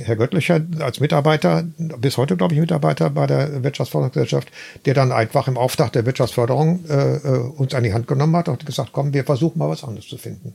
[0.05, 4.49] Herr Göttlicher als Mitarbeiter, bis heute glaube ich Mitarbeiter bei der Wirtschaftsförderungsgesellschaft,
[4.85, 8.49] der dann einfach im Auftrag der Wirtschaftsförderung äh, äh, uns an die Hand genommen hat
[8.49, 10.55] und gesagt, komm, wir versuchen mal was anderes zu finden.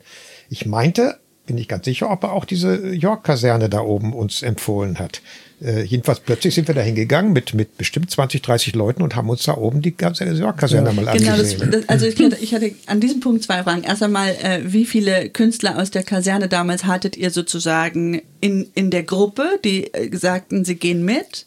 [0.50, 5.00] Ich meinte, bin ich ganz sicher, ob er auch diese York-Kaserne da oben uns empfohlen
[5.00, 5.22] hat.
[5.64, 9.30] Äh, jedenfalls plötzlich sind wir da hingegangen mit, mit bestimmt 20, 30 Leuten und haben
[9.30, 11.70] uns da oben die ganze York-Kaserne mal Genau, angesehen.
[11.72, 13.84] das, also ich hatte, ich hatte an diesem Punkt zwei Fragen.
[13.84, 18.90] Erst einmal, äh, wie viele Künstler aus der Kaserne damals hattet ihr sozusagen in, in
[18.90, 21.46] der Gruppe, die äh, sagten, sie gehen mit?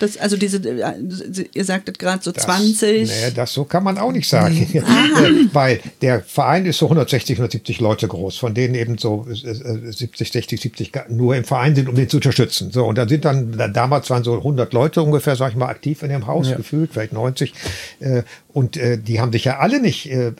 [0.00, 0.92] Das, also diese, äh,
[1.54, 3.08] ihr sagtet gerade so Das- 20.
[3.08, 4.56] Nee, das so kann man auch nicht sagen.
[4.72, 4.82] Äh,
[5.52, 9.92] Weil der Verein ist so 160, 170 Leute groß, von denen eben so äh, äh,
[9.92, 12.70] 70, 60, 70 ga- nur im Verein sind, um den zu unterstützen.
[12.72, 15.68] So, und da sind dann, da- damals waren so 100 Leute ungefähr, sag ich mal,
[15.68, 17.52] aktiv in dem Haus, gefühlt, vielleicht 90.
[18.56, 20.32] Und äh, die haben sich ja alle nicht, äh,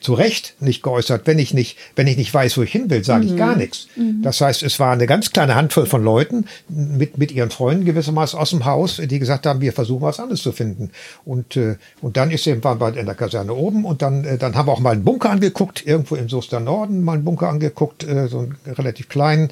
[0.00, 1.28] zu Recht nicht geäußert.
[1.28, 3.86] Wenn ich nicht, wenn ich nicht weiß, wo ich hin will, sage ich gar nichts.
[4.20, 8.36] Das heißt, es war eine ganz kleine Handvoll von Leuten mit, mit ihren Freunden gewissermaßen
[8.36, 10.90] aus dem Haus, die gesagt haben, wir versuchen was anderes zu finden.
[11.24, 14.38] Und, äh, und dann ist eben, waren wir in der Kaserne oben und dann, äh,
[14.38, 17.48] dann haben wir auch mal einen Bunker angeguckt, irgendwo im Soester Norden mal einen Bunker
[17.48, 19.50] angeguckt, äh, so einen relativ kleinen.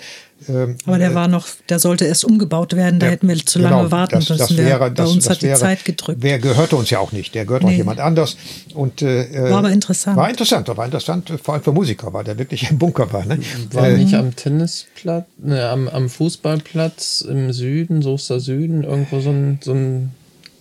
[0.49, 3.59] Ähm, Aber der war noch, der sollte erst umgebaut werden, da ja, hätten wir zu
[3.59, 4.39] lange genau, warten das, müssen.
[4.39, 6.19] das Der- wäre, Bei das, uns das hat die wäre, Zeit gedrückt.
[6.23, 7.35] Wer gehörte uns ja auch nicht.
[7.35, 7.77] Der gehört auch Nee.
[7.77, 8.37] jemand anders.
[8.75, 10.17] Und, äh, War aber interessant.
[10.17, 13.25] War interessant, war interessant, vor allem für Musiker, weil der wirklich im Bunker war.
[13.25, 13.39] Ne?
[13.73, 19.31] War Äh, nicht am Tennisplatz, ne, am, am Fußballplatz im Süden, Soester Süden, irgendwo so
[19.31, 20.13] ein, so ein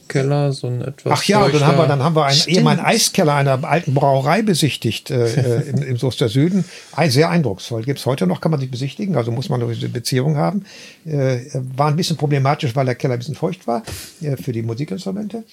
[0.10, 1.14] Keller, so ein etwas.
[1.14, 4.42] Ach ja, dann haben wir, dann haben wir einen, eben einen Eiskeller einer alten Brauerei
[4.42, 5.26] besichtigt äh,
[5.60, 6.66] äh, im, im Soester Süden.
[6.92, 7.84] Ein, sehr eindrucksvoll.
[7.84, 10.66] Gibt's heute noch, kann man sich besichtigen, also muss man noch diese Beziehung haben.
[11.06, 13.84] Äh, war ein bisschen problematisch, weil der Keller ein bisschen feucht war
[14.22, 15.44] äh, für die Musikinstrumente.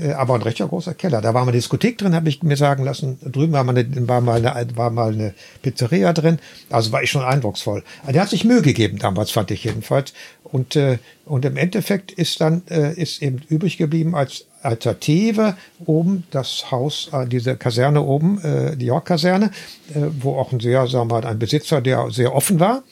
[0.00, 1.20] Äh, aber ein recht großer Keller.
[1.20, 3.18] Da war mal eine Diskothek drin, habe ich mir sagen lassen.
[3.24, 6.38] Drüben war mal, eine, war, mal eine, war mal eine Pizzeria drin.
[6.70, 7.82] Also war ich schon eindrucksvoll.
[8.08, 10.12] Der hat sich Mühe gegeben damals, fand ich jedenfalls.
[10.42, 16.24] Und, äh, und im Endeffekt ist dann äh, ist eben übrig geblieben als Alternative oben
[16.30, 19.50] das Haus, äh, diese Kaserne oben, äh, die York-Kaserne,
[19.94, 22.82] äh, wo auch ein sehr, sagen wir mal, ein Besitzer, der sehr offen war,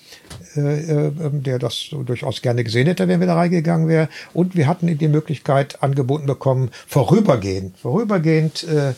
[0.54, 4.08] äh, äh, der das so durchaus gerne gesehen hätte, wenn wir da reingegangen wäre.
[4.34, 8.94] Und wir hatten die Möglichkeit angeboten bekommen, vorübergehend, vorübergehend äh, äh,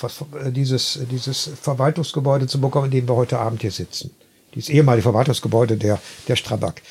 [0.00, 4.12] was, äh, dieses, dieses Verwaltungsgebäude zu bekommen, in dem wir heute Abend hier sitzen.
[4.54, 6.82] Dieses ehemalige Verwaltungsgebäude der, der Strabag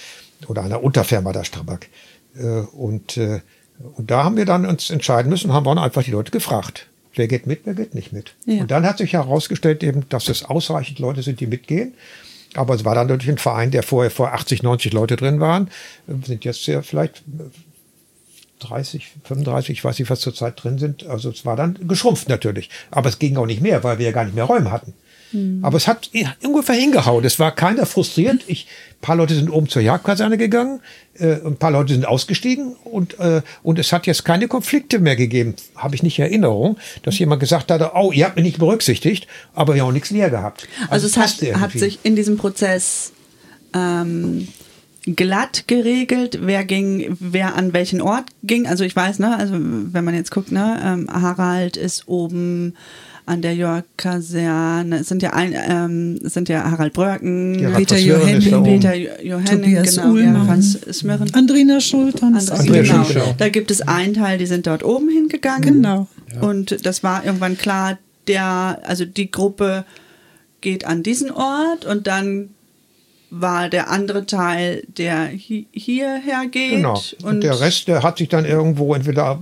[0.47, 1.87] oder einer Unterfirma der Strabag.
[2.37, 3.39] Äh, und, äh,
[3.79, 6.87] und da haben wir dann uns entscheiden müssen, haben wir dann einfach die Leute gefragt.
[7.13, 8.33] Wer geht mit, wer geht nicht mit.
[8.45, 8.61] Ja.
[8.61, 11.93] Und dann hat sich herausgestellt eben, dass es ausreichend Leute sind, die mitgehen.
[12.55, 15.69] Aber es war dann natürlich ein Verein, der vorher vor 80, 90 Leute drin waren,
[16.07, 17.23] sind jetzt ja vielleicht
[18.59, 21.05] 30, 35, ich weiß nicht, was zurzeit drin sind.
[21.05, 22.69] Also es war dann geschrumpft natürlich.
[22.91, 24.93] Aber es ging auch nicht mehr, weil wir ja gar nicht mehr Räume hatten.
[25.61, 26.09] Aber es hat
[26.43, 27.25] ungefähr hingehauen.
[27.25, 28.43] Es war keiner frustriert.
[28.47, 30.79] Ich, ein paar Leute sind oben zur Jagdkaserne gegangen,
[31.19, 35.15] äh, ein paar Leute sind ausgestiegen und, äh, und es hat jetzt keine Konflikte mehr
[35.15, 35.55] gegeben.
[35.75, 39.75] Habe ich nicht Erinnerung, dass jemand gesagt hatte, oh, ihr habt mich nicht berücksichtigt, aber
[39.75, 40.67] wir haben auch nichts leer gehabt.
[40.89, 43.11] Also, es hat, hat sich in diesem Prozess
[43.73, 44.47] ähm,
[45.05, 48.67] glatt geregelt, wer ging, wer an welchen Ort ging.
[48.67, 52.73] Also ich weiß, ne, also wenn man jetzt guckt, ne, ähm, Harald ist oben
[53.27, 54.97] an der York-Kaserne.
[54.99, 58.63] Es sind ja ein, ähm, es sind ja Harald Bröcken, Gerhard Peter oben.
[58.63, 60.13] Peter Jo- Johanning, Tobias genau.
[60.13, 61.33] Gerhard von Smirren.
[61.33, 62.51] Andrina Schultans.
[62.51, 63.03] André genau.
[63.03, 65.63] Schulz, Da gibt es einen Teil, die sind dort oben hingegangen.
[65.81, 66.07] Genau.
[66.41, 69.85] Und das war irgendwann klar, der, also die Gruppe
[70.61, 72.49] geht an diesen Ort und dann
[73.29, 76.71] war der andere Teil, der hi hierher geht.
[76.71, 76.93] Genau.
[76.93, 79.39] Und, und, der Rest, der hat sich dann irgendwo entweder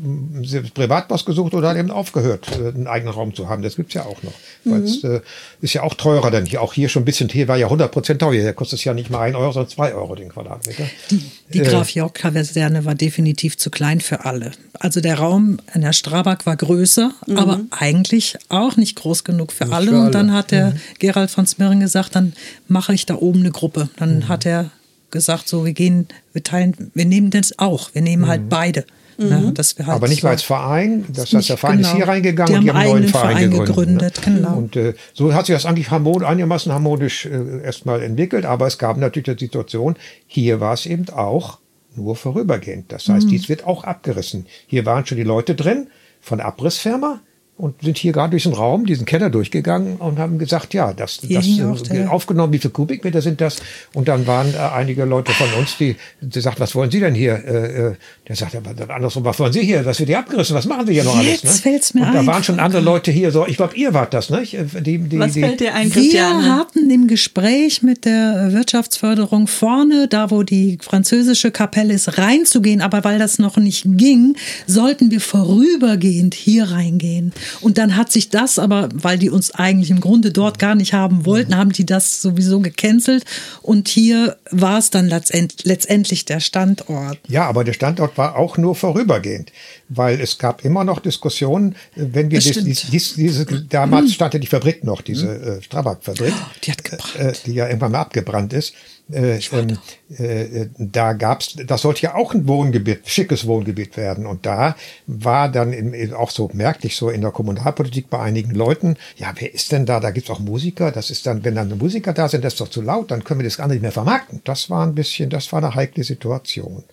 [0.74, 3.62] privat was gesucht oder hat eben aufgehört, äh, einen eigenen Raum zu haben.
[3.62, 4.34] Das gibt's ja auch noch.
[4.64, 4.86] Weil mhm.
[4.86, 5.22] es äh,
[5.62, 7.92] ist ja auch teurer, denn hier, auch hier schon ein bisschen, hier war ja 100
[7.92, 8.42] Prozent teuer.
[8.42, 10.86] Hier kostet es ja nicht mal ein Euro, sondern zwei Euro den Quadratmeter.
[11.12, 11.22] Die,
[11.54, 14.52] die äh, Graf York-Kaserne war definitiv zu klein für alle.
[14.80, 17.38] Also der Raum an der Strabag war größer, mhm.
[17.38, 19.92] aber eigentlich auch nicht groß genug für alle.
[19.92, 20.06] Für alle.
[20.06, 20.80] Und dann hat der mhm.
[21.00, 22.34] Gerald von Smirren gesagt, dann
[22.68, 23.73] mache ich da oben eine Gruppe.
[23.98, 24.28] Dann mhm.
[24.28, 24.72] hat er
[25.12, 28.50] gesagt, so wir gehen, wir teilen, wir nehmen das auch, wir nehmen halt mhm.
[28.50, 28.86] beide.
[29.16, 29.54] Ne, mhm.
[29.54, 31.90] dass wir halt Aber nicht so, mal als Verein, das heißt, der Verein genau.
[31.90, 34.16] ist hier reingegangen die und die haben einen neuen Verein, Verein gegründet.
[34.16, 34.34] gegründet ne?
[34.34, 34.58] genau.
[34.58, 38.80] Und äh, so hat sich das eigentlich harmonisch, einigermaßen harmonisch äh, erstmal entwickelt, aber es
[38.80, 41.60] gab natürlich die Situation, hier war es eben auch
[41.96, 42.92] nur vorübergehend.
[42.92, 43.30] Das heißt, mhm.
[43.30, 44.48] dies wird auch abgerissen.
[44.66, 47.22] Hier waren schon die Leute drin von Abrissfirma,
[47.56, 51.20] und sind hier gerade durch den Raum, diesen Keller durchgegangen und haben gesagt, ja, das,
[51.22, 51.48] das
[51.90, 53.58] äh, aufgenommen, wie viele Kubikmeter sind das?
[53.94, 57.14] Und dann waren äh, einige Leute von uns, die, die sagten, was wollen Sie denn
[57.14, 57.34] hier?
[57.46, 57.96] Äh, äh
[58.28, 59.84] der sagte aber dann andersrum, was wollen Sie hier?
[59.84, 61.58] Das wird hier abgerissen, was machen Sie hier noch Jetzt alles?
[61.58, 61.62] Ne?
[61.62, 62.28] Fällt's mir und da ein.
[62.28, 64.44] waren schon andere Leute hier, so, ich glaube, ihr wart das, ne?
[64.44, 66.44] Die, die, was die, fällt dir ein, Christiane?
[66.44, 72.82] Wir hatten im Gespräch mit der Wirtschaftsförderung vorne, da wo die französische Kapelle ist, reinzugehen,
[72.82, 74.36] aber weil das noch nicht ging,
[74.66, 77.32] sollten wir vorübergehend hier reingehen.
[77.62, 80.94] Und dann hat sich das aber, weil die uns eigentlich im Grunde dort gar nicht
[80.94, 83.26] haben wollten, haben die das sowieso gecancelt.
[83.62, 87.20] Und hier war es dann letztendlich der Standort.
[87.28, 89.52] Ja, aber der Standort war auch nur vorübergehend,
[89.90, 94.48] weil es gab immer noch Diskussionen, wenn wir dies, dies, diese, damals stand ja die
[94.48, 97.16] Fabrik noch, diese äh, Strabag-Fabrik, die, hat gebrannt.
[97.16, 98.74] Äh, die ja irgendwann mal abgebrannt ist.
[99.14, 99.78] Äh, ähm,
[100.18, 104.26] äh, da gab's, das sollte ja auch ein Wohngebiet, schickes Wohngebiet werden.
[104.26, 108.98] Und da war dann in, auch so merklich so in der Kommunalpolitik bei einigen Leuten,
[109.18, 110.00] ja, wer ist denn da?
[110.00, 110.92] Da gibt's auch Musiker.
[110.92, 113.40] Das ist dann, wenn dann Musiker da sind, das ist doch zu laut, dann können
[113.40, 114.42] wir das gar nicht mehr vermarkten.
[114.44, 116.84] Das war ein bisschen, das war eine heikle Situation.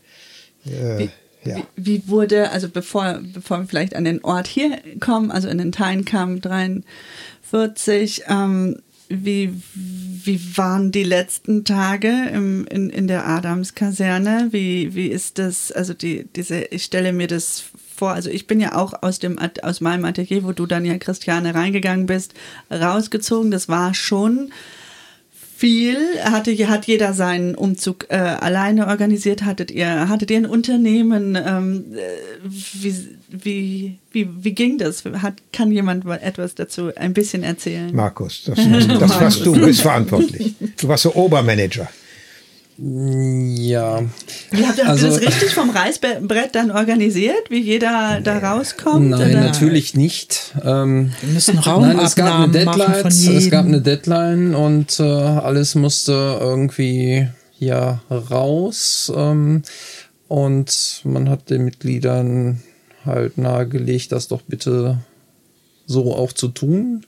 [0.67, 1.11] Äh, wie,
[1.45, 1.57] ja.
[1.77, 5.59] wie, wie, wurde, also bevor, bevor wir vielleicht an den Ort hier kommen, also in
[5.59, 8.77] den Teinkamp 43, ähm,
[9.11, 14.49] wie, wie waren die letzten Tage im, in, in der Adams-Kaserne?
[14.53, 18.61] Wie, wie ist das, also die, diese, ich stelle mir das vor, also ich bin
[18.61, 22.35] ja auch aus, dem, aus meinem Atelier, wo du dann ja, Christiane, reingegangen bist,
[22.71, 23.51] rausgezogen.
[23.51, 24.53] Das war schon
[25.61, 25.99] viel.
[26.25, 29.45] Hatte, hat jeder seinen Umzug äh, alleine organisiert?
[29.45, 31.37] Hattet ihr, hattet ihr ein Unternehmen?
[31.37, 32.01] Ähm, äh,
[32.43, 32.95] wie,
[33.29, 35.05] wie, wie, wie ging das?
[35.05, 37.95] Hat, kann jemand etwas dazu ein bisschen erzählen?
[37.95, 40.55] Markus, das, das warst du, bist verantwortlich.
[40.79, 41.89] Du warst so Obermanager.
[42.83, 44.03] Ja.
[44.51, 49.11] Wie habt, habt also, ihr das richtig vom Reißbrett dann organisiert, wie jeder da rauskommt?
[49.11, 49.41] Nein, oder?
[49.41, 50.55] natürlich nicht.
[50.65, 53.37] Ähm, Wir müssen Raumabnahmen nein, es gab eine Deadline.
[53.37, 59.13] Es gab eine Deadline und äh, alles musste irgendwie ja raus.
[59.15, 59.63] Ähm,
[60.29, 62.63] und man hat den Mitgliedern
[63.05, 65.01] halt nahegelegt, das doch bitte
[65.87, 67.05] so auch zu tun.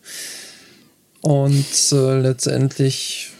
[1.23, 3.33] Und äh, letztendlich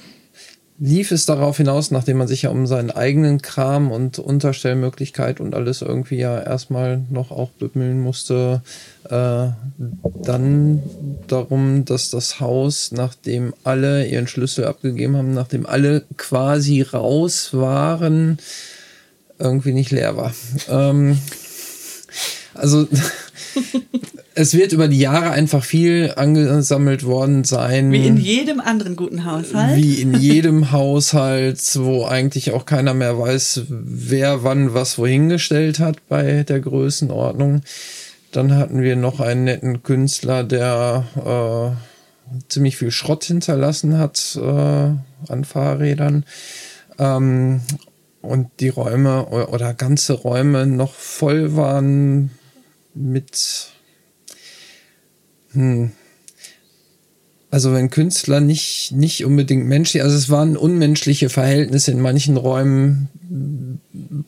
[0.83, 5.55] lief es darauf hinaus, nachdem man sich ja um seinen eigenen Kram und Unterstellmöglichkeit und
[5.55, 8.63] alles irgendwie ja erstmal noch auch bemühen musste,
[9.09, 9.47] äh,
[10.25, 10.83] dann
[11.29, 18.39] darum, dass das Haus, nachdem alle ihren Schlüssel abgegeben haben, nachdem alle quasi raus waren,
[19.39, 20.35] irgendwie nicht leer war.
[20.69, 21.17] Ähm,
[22.55, 22.87] also
[24.35, 27.93] es wird über die Jahre einfach viel angesammelt worden sein.
[27.93, 29.77] Wie in jedem anderen guten Haushalt.
[29.77, 35.79] Wie in jedem Haushalt, wo eigentlich auch keiner mehr weiß, wer wann was wohin gestellt
[35.79, 37.63] hat bei der Größenordnung.
[38.33, 45.31] Dann hatten wir noch einen netten Künstler, der äh, ziemlich viel Schrott hinterlassen hat äh,
[45.31, 46.25] an Fahrrädern.
[46.99, 47.61] Ähm,
[48.23, 52.31] und die Räume oder ganze Räume noch voll waren
[52.95, 53.71] mit
[55.53, 55.93] hm.
[57.51, 63.11] Also wenn Künstler nicht, nicht unbedingt menschlich, also es waren unmenschliche Verhältnisse in manchen Räumen,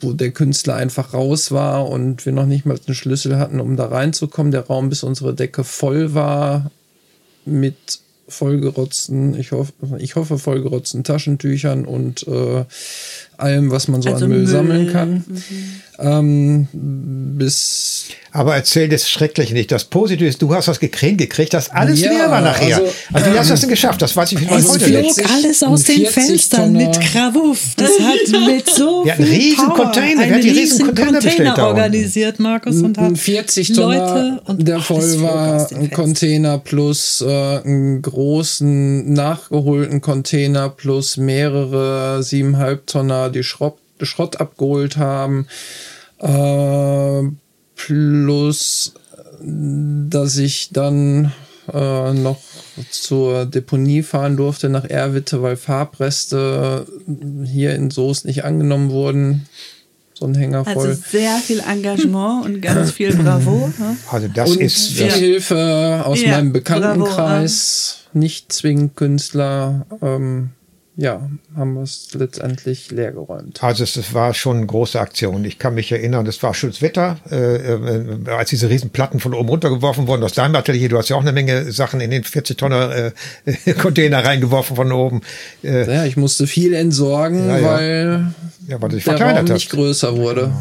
[0.01, 3.79] wo der Künstler einfach raus war und wir noch nicht mal einen Schlüssel hatten, um
[3.79, 4.53] da reinzukommen.
[4.53, 6.71] Der Raum bis unsere Decke voll war
[7.47, 12.65] mit vollgerotzten, ich hoffe, ich hoffe vollgerotzten Taschentüchern und äh,
[13.39, 14.47] allem, was man so Also an Müll, Müll.
[14.49, 15.25] sammeln kann.
[15.99, 19.71] Ähm, bis Aber erzähl das Schreckliche nicht.
[19.71, 22.79] Das Positive ist, du hast was gekriegt, gekriegt, das alles Ja, leer war nachher.
[22.79, 24.03] Also, also, wie hast du das denn geschafft?
[24.03, 25.15] Das weiß ich wie Es heute flog nicht.
[25.15, 26.89] 40 alles aus den 40 Fenstern Tonner.
[26.89, 27.61] mit Krawuff.
[27.77, 30.23] Das hat mit so Ja, viel riesen Power Container.
[30.23, 31.61] Einen die riesen riesen Container bestellt Container unten?
[31.67, 35.91] organisiert, Markus, und hat 40 Leute Tonner, und der voll war, ein.
[35.93, 44.97] Container plus äh, einen großen nachgeholten Container plus mehrere siebeneinhalb Tonner, die Schrott, Schrott abgeholt
[44.97, 45.47] haben.
[46.19, 47.23] Äh,
[47.77, 48.95] plus,
[49.43, 51.33] dass ich dann
[51.73, 52.39] äh, noch
[52.91, 56.87] zur Deponie fahren durfte nach Erwitte, weil Farbreste
[57.45, 59.49] hier in Soest nicht angenommen wurden.
[60.17, 60.89] So ein Hänger voll.
[60.91, 63.73] Also sehr viel Engagement und ganz viel Bravo.
[63.79, 63.97] ne?
[64.11, 69.87] Also das und ist viel das, Hilfe aus Ja, meinem bravo, Bekanntenkreis, nicht zwingend Künstler.
[70.01, 70.51] Ähm,
[70.97, 73.63] ja, haben wir es letztendlich leer geräumt.
[73.65, 75.45] Also es, war schon eine große Aktion.
[75.45, 79.49] Ich kann mich erinnern, es war schönes Wetter, äh, äh, als diese Riesenplatten von oben
[79.49, 80.23] runtergeworfen wurden.
[80.23, 83.13] Aus deinem Atelier, du hast ja auch eine Menge Sachen in den 40 Tonner
[83.45, 85.23] äh, Container reingeworfen von oben.
[85.65, 87.65] Äh, Ja, ich musste viel entsorgen, Ja, ja.
[87.69, 88.35] weil
[88.69, 90.53] ja, weil der Raum nicht größer wurde.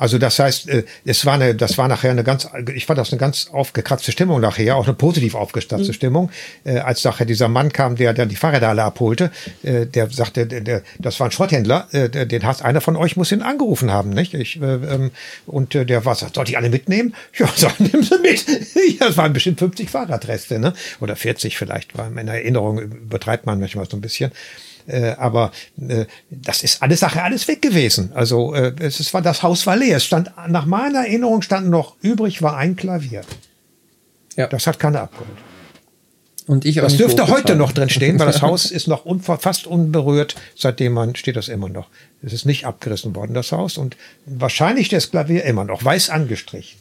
[0.00, 3.12] Also das heißt, äh, es war eine, das war nachher eine ganz, ich fand das
[3.12, 6.30] eine ganz aufgekratzte Stimmung nachher, auch eine positiv aufgekratzte Stimmung,
[6.64, 9.30] äh, als nachher dieser Mann kam, der dann die Fahrräder alle abholte,
[9.62, 13.30] äh, der sagte, der, der, das war ein Schrotthändler, den hat einer von euch muss
[13.30, 14.32] ihn angerufen haben, nicht?
[14.32, 15.10] Ich, äh, ähm,
[15.44, 17.14] und der war, sagt, soll ich alle mitnehmen?
[17.38, 18.46] Ja, sag, nimm sie mit.
[19.00, 20.74] ja, es waren bestimmt 50 Fahrradreste, ne?
[21.00, 24.32] Oder 40 vielleicht, war in Erinnerung übertreibt man manchmal so ein bisschen.
[24.90, 25.52] Äh, aber
[25.88, 28.10] äh, das ist alles Sache, alles weg gewesen.
[28.14, 29.96] Also äh, es ist, war, das Haus war leer.
[29.96, 33.22] Es stand, nach meiner Erinnerung stand noch übrig war ein Klavier.
[34.36, 34.46] Ja.
[34.46, 35.38] Das hat keiner abgeholt.
[36.46, 39.68] Und ich Das dürfte heute noch drin stehen, weil das Haus ist noch unver fast
[39.68, 40.34] unberührt.
[40.56, 41.88] Seitdem man steht das immer noch.
[42.22, 43.78] Es ist nicht abgerissen worden, das Haus.
[43.78, 46.80] Und wahrscheinlich das Klavier immer noch weiß angestrichen.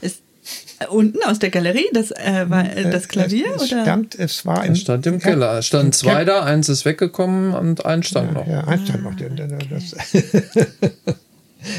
[0.00, 0.22] Ist
[0.88, 3.46] unten aus der Galerie das, äh, war, äh, das Klavier?
[3.56, 3.82] Es, es oder?
[3.82, 5.58] stand, es war im, Es stand im Keller.
[5.58, 8.46] Es standen zwei da, eins ist weggekommen und eins stand noch.
[8.46, 9.14] Ja, eins stand noch.
[9.14, 9.94] der- Das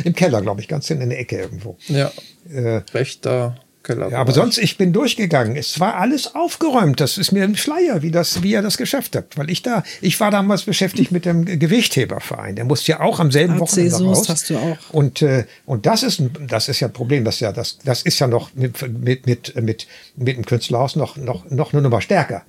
[0.03, 1.77] Im Keller, glaube ich, ganz hinten in der Ecke irgendwo.
[1.87, 2.11] Ja,
[2.51, 3.55] Äh, rechter
[3.87, 5.55] Ja, aber sonst, ich bin durchgegangen.
[5.55, 6.99] Es war alles aufgeräumt.
[6.99, 9.37] Das ist mir ein Schleier, wie, das, wie er das geschafft hat.
[9.37, 12.55] Weil ich da, ich war damals beschäftigt mit dem Gewichtheberverein.
[12.55, 14.29] Der musste ja auch am selben AC Wochenende Soest raus.
[14.29, 14.77] hast du auch.
[14.91, 17.25] Und, äh, und das ist, ein, das ist ja ein Problem.
[17.25, 20.95] Das, ist ja, das, das ist ja noch mit, mit, mit, mit, mit dem Künstlerhaus
[20.95, 22.43] noch, noch, noch eine Nummer stärker.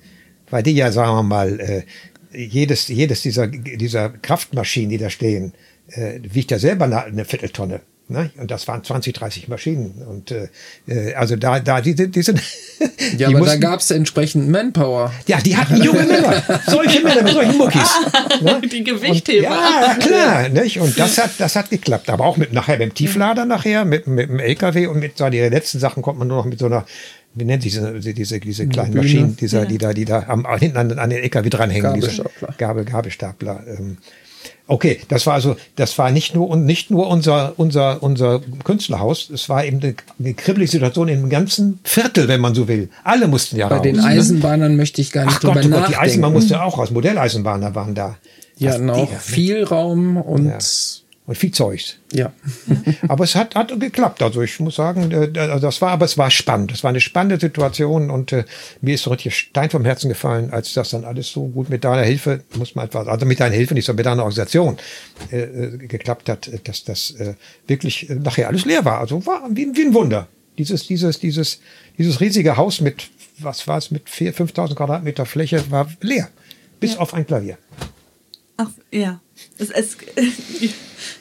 [0.51, 1.83] Weil die ja, sagen wir mal, äh,
[2.31, 5.53] jedes, jedes dieser, dieser Kraftmaschinen, die da stehen,
[5.87, 7.81] äh, wiegt ja selber eine, eine Vierteltonne.
[8.09, 8.31] Ne?
[8.37, 10.03] Und das waren 20, 30 Maschinen.
[10.05, 10.49] Und äh,
[10.87, 12.41] äh, also da, da, die, die sind.
[13.17, 15.11] Ja, die aber da gab es entsprechend Manpower.
[15.27, 17.89] ja, die hatten junge Männer, solche Männer mit solchen Muckis.
[18.41, 18.61] Ne?
[18.71, 19.43] Die Gewichtheber.
[19.43, 20.79] Ja, klar, nicht?
[20.79, 22.09] Und das hat, das hat geklappt.
[22.09, 25.29] Aber auch mit nachher mit dem Tieflader nachher, mit, mit dem LKW und mit so
[25.29, 26.85] die letzten Sachen kommt man nur noch mit so einer,
[27.35, 29.03] wie nennt sich diese, diese, diese kleinen Bühne.
[29.03, 31.93] Maschinen, dieser, die da, die da am, hinten an, an den LKW dranhängen.
[31.95, 32.55] diese Gabelstapler.
[32.57, 33.63] Gabel, Gabelstapler.
[33.67, 33.97] Ähm.
[34.67, 39.29] Okay, das war also, das war nicht nur und nicht nur unser unser unser Künstlerhaus.
[39.29, 42.89] Es war eben eine, eine kribbelige Situation im ganzen Viertel, wenn man so will.
[43.03, 43.83] Alle mussten ja Bei raus.
[43.83, 44.03] den ne?
[44.05, 45.99] Eisenbahnern möchte ich gar nicht Ach Gott, drüber oh Gott, die nachdenken.
[46.03, 46.91] Eisenbahn musste auch raus.
[46.91, 48.17] Modelleisenbahner waren da.
[48.59, 50.57] die hatten die- auch viel Raum und Ja.
[51.25, 51.97] Und viel Zeugs.
[52.11, 52.33] ja.
[53.07, 54.21] Aber es hat, hat geklappt.
[54.21, 56.71] Also ich muss sagen, äh, das war, aber es war spannend.
[56.71, 58.43] Es war eine spannende Situation und äh,
[58.81, 61.83] mir ist so richtig Stein vom Herzen gefallen, als das dann alles so gut mit
[61.83, 64.77] deiner Hilfe, muss man etwas, also mit deiner Hilfe, nicht so mit deiner Organisation
[65.31, 67.35] äh, äh, geklappt hat, äh, dass das äh,
[67.67, 68.99] wirklich äh, nachher alles leer war.
[68.99, 70.27] Also war wie, wie ein Wunder.
[70.57, 71.61] Dieses, dieses, dieses,
[71.97, 73.09] dieses riesige Haus mit,
[73.39, 76.29] was war es, mit 4.000, 5.000 Quadratmeter Fläche war leer.
[76.79, 77.57] Bis auf ein Klavier.
[78.57, 79.21] Ach, ja.
[79.57, 79.97] Es, es,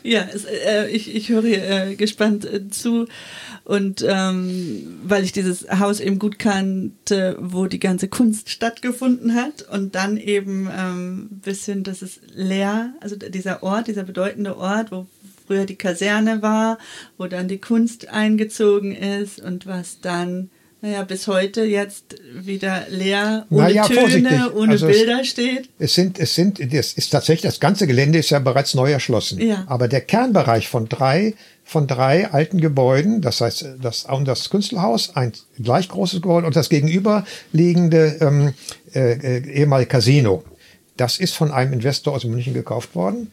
[0.02, 3.06] ja, es, äh, ich, ich höre äh, gespannt äh, zu.
[3.64, 9.62] Und ähm, weil ich dieses Haus eben gut kannte, wo die ganze Kunst stattgefunden hat
[9.70, 15.06] und dann eben ähm, bisschen, das ist leer, also dieser Ort, dieser bedeutende Ort, wo
[15.46, 16.78] früher die Kaserne war,
[17.18, 20.50] wo dann die Kunst eingezogen ist und was dann,
[20.82, 24.28] naja, bis heute jetzt wieder leer, ohne Naja, vorsichtig.
[24.28, 25.68] Töne, ohne Also es- Bilder steht.
[25.78, 29.40] Es sind, es sind, das ist tatsächlich, das ganze Gelände ist ja bereits neu erschlossen.
[29.40, 29.64] Ja.
[29.68, 35.14] Aber der Kernbereich von drei, von drei alten Gebäuden, das heißt, das, und das Künstlerhaus,
[35.14, 38.52] ein gleich großes Gebäude und das gegenüberliegende ähm,
[38.92, 40.42] äh, äh, ehemalige Casino,
[40.96, 43.30] das ist von einem Investor aus München gekauft worden.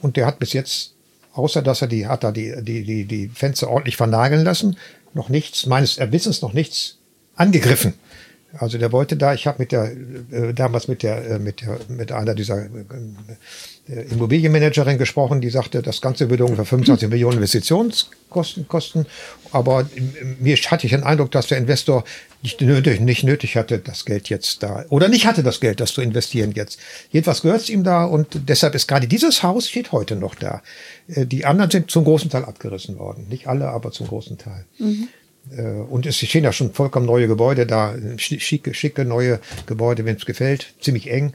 [0.00, 0.94] Und der hat bis jetzt,
[1.34, 4.76] außer dass er die, hat er die, die, die, die Fenster ordentlich vernageln lassen,
[5.14, 6.98] noch nichts, meines Erwissens noch nichts
[7.34, 7.94] angegriffen.
[8.58, 9.92] Also der wollte da, ich habe mit der
[10.30, 12.68] äh, damals mit der äh, mit der mit einer dieser äh,
[13.88, 19.06] äh, Immobilienmanagerin gesprochen, die sagte, das Ganze würde ungefähr 25 Millionen Investitionskosten kosten.
[19.52, 19.88] Aber
[20.38, 22.04] mir hatte ich den Eindruck, dass der Investor
[22.42, 25.92] nicht nötig, nicht nötig hatte, das Geld jetzt da oder nicht hatte das Geld, das
[25.92, 26.78] zu investieren jetzt.
[27.10, 30.62] Jedenfalls gehört es ihm da und deshalb ist gerade dieses Haus steht heute noch da.
[31.08, 34.66] Äh, die anderen sind zum großen Teil abgerissen worden, nicht alle, aber zum großen Teil.
[34.78, 35.08] Mhm.
[35.50, 40.16] Äh, und es stehen ja schon vollkommen neue Gebäude da, schicke, schicke neue Gebäude, wenn
[40.16, 41.32] es gefällt, ziemlich eng.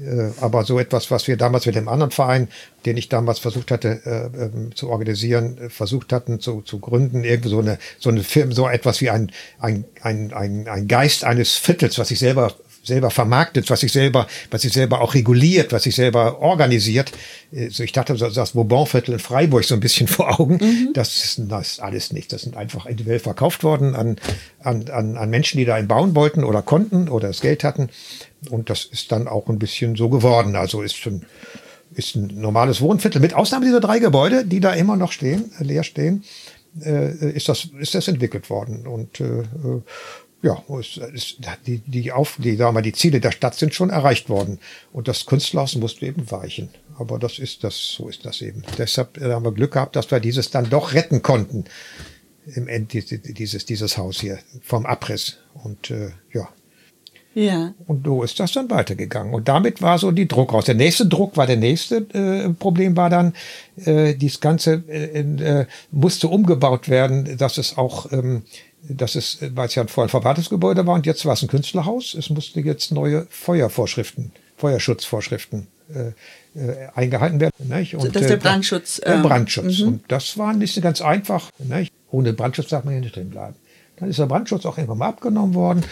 [0.00, 2.48] Äh, aber so etwas, was wir damals mit dem anderen Verein,
[2.86, 7.50] den ich damals versucht hatte äh, ähm, zu organisieren, versucht hatten zu, zu gründen, irgendwie
[7.50, 11.54] so eine so eine Firma, so etwas wie ein, ein, ein, ein, ein Geist eines
[11.54, 12.54] Viertels, was ich selber
[12.88, 17.12] selber vermarktet, was sich selber, was sich selber auch reguliert, was sich selber organisiert.
[17.52, 20.58] Äh, so ich dachte, so das Vauban-Viertel in Freiburg so ein bisschen vor Augen.
[20.60, 20.90] Mhm.
[20.94, 22.32] Das, ist, das ist alles nicht.
[22.32, 24.16] Das sind einfach individuell verkauft worden an,
[24.60, 27.88] an, an, an Menschen, die da bauen wollten oder konnten oder das Geld hatten.
[28.50, 30.56] Und das ist dann auch ein bisschen so geworden.
[30.56, 31.22] Also ist schon,
[31.94, 33.20] ist ein normales Wohnviertel.
[33.20, 36.24] Mit Ausnahme dieser drei Gebäude, die da immer noch stehen, leer stehen,
[36.84, 38.86] äh, ist das, ist das entwickelt worden.
[38.86, 39.42] Und äh,
[40.42, 43.90] ja, ist, ist, die, die, auf, die, sagen wir, die Ziele der Stadt sind schon
[43.90, 44.60] erreicht worden.
[44.92, 46.68] Und das Künstlerhaus musste eben weichen.
[46.96, 48.62] Aber das ist das, so ist das eben.
[48.76, 51.64] Deshalb haben wir Glück gehabt, dass wir dieses dann doch retten konnten.
[52.54, 55.38] Im End, dieses, dieses Haus hier vom Abriss.
[55.64, 56.48] Und äh, ja.
[57.34, 57.74] Ja.
[57.86, 59.34] Und so ist das dann weitergegangen.
[59.34, 60.64] Und damit war so die Druck raus.
[60.64, 63.34] Der nächste Druck war der nächste äh, Problem war dann,
[63.84, 68.42] äh, dieses Ganze äh, äh, musste umgebaut werden, dass es auch ähm,
[68.88, 72.14] das ist, weil es ja vorher ein Verwaltungsgebäude war und jetzt war es ein Künstlerhaus.
[72.14, 76.12] Es musste jetzt neue Feuervorschriften, Feuerschutzvorschriften äh,
[76.58, 77.52] äh, eingehalten werden.
[77.58, 77.94] Nicht?
[77.94, 78.96] Und, das ist der äh, Brandschutz.
[78.96, 79.80] Der ähm, Brandschutz.
[79.80, 79.88] Mhm.
[79.88, 81.50] Und das war nicht so ganz einfach.
[81.58, 81.92] Nicht?
[82.10, 83.54] Ohne Brandschutz darf man ja nicht drin bleiben.
[83.96, 85.84] Dann ist der Brandschutz auch irgendwann mal abgenommen worden.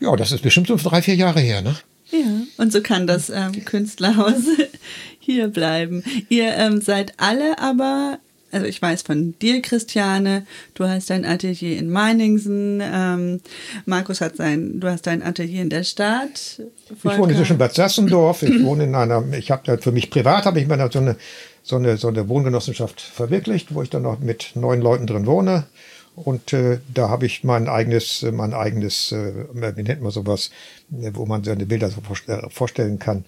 [0.00, 1.62] Ja, das ist bestimmt so drei, vier Jahre her.
[1.62, 1.76] Ne?
[2.10, 4.42] Ja, und so kann das ähm, Künstlerhaus
[5.18, 6.04] hier bleiben.
[6.28, 8.18] Ihr ähm, seid alle aber
[8.56, 13.40] also ich weiß von dir, Christiane, du hast dein Atelier in Meiningsen, ähm,
[13.84, 16.62] Markus hat sein, du hast dein Atelier in der Stadt.
[16.96, 17.16] Volker.
[17.16, 20.58] Ich wohne zwischen Bad Sassendorf, ich wohne in einer, ich habe für mich privat, habe
[20.58, 21.16] ich mir so eine,
[21.62, 25.66] so, eine, so eine Wohngenossenschaft verwirklicht, wo ich dann noch mit neun Leuten drin wohne.
[26.14, 30.50] Und äh, da habe ich mein eigenes, mein eigenes, äh, wie nennt man sowas,
[30.88, 32.00] wo man seine Bilder so
[32.48, 33.26] vorstellen kann.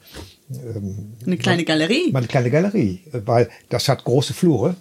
[0.50, 2.10] Ähm, eine kleine Galerie.
[2.12, 4.74] Meine kleine Galerie, weil das hat große Flure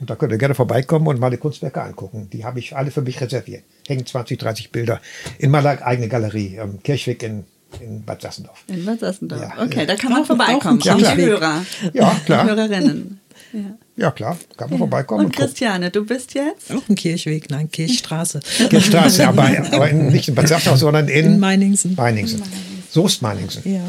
[0.00, 2.28] und da könnt ihr gerne vorbeikommen und die Kunstwerke angucken.
[2.32, 3.64] Die habe ich alle für mich reserviert.
[3.86, 5.00] Hängen 20, 30 Bilder
[5.38, 7.44] in meiner eigenen Galerie am Kirchweg in,
[7.80, 8.64] in Bad Sassendorf.
[8.66, 9.42] In Bad Sassendorf.
[9.42, 10.80] Ja, okay, da kann man vorbeikommen.
[10.80, 11.16] Ja, klar.
[11.16, 11.66] Die Hörer.
[11.92, 12.44] Ja, klar.
[12.44, 13.20] Die Hörerinnen.
[13.52, 13.60] Ja.
[13.96, 14.78] ja, klar, kann man ja.
[14.78, 15.20] vorbeikommen.
[15.20, 16.72] Und, und Christiane, du bist jetzt?
[16.72, 18.40] Auch ein Kirchweg, nein, Kirchstraße.
[18.68, 21.94] Kirchstraße, aber, aber in, nicht in Bad Sassendorf, sondern in, in Meiningsen.
[21.96, 22.42] Meiningsen.
[22.90, 23.62] Soest Meiningsen.
[23.70, 23.82] Ja.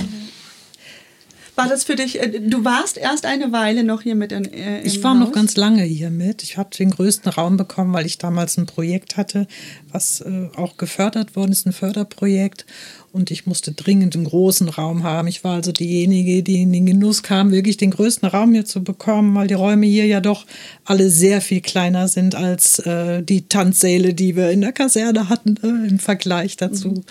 [1.55, 4.81] War das für dich, äh, du warst erst eine Weile noch hier mit in, äh,
[4.83, 5.19] Ich war Haus?
[5.19, 6.43] noch ganz lange hier mit.
[6.43, 9.47] Ich habe den größten Raum bekommen, weil ich damals ein Projekt hatte,
[9.91, 12.65] was äh, auch gefördert worden ist, ein Förderprojekt.
[13.11, 15.27] Und ich musste dringend einen großen Raum haben.
[15.27, 18.83] Ich war also diejenige, die in den Genuss kam, wirklich den größten Raum hier zu
[18.83, 20.45] bekommen, weil die Räume hier ja doch
[20.85, 25.57] alle sehr viel kleiner sind als äh, die Tanzsäle, die wir in der Kaserne hatten,
[25.61, 26.89] äh, im Vergleich dazu.
[26.89, 27.03] Mhm.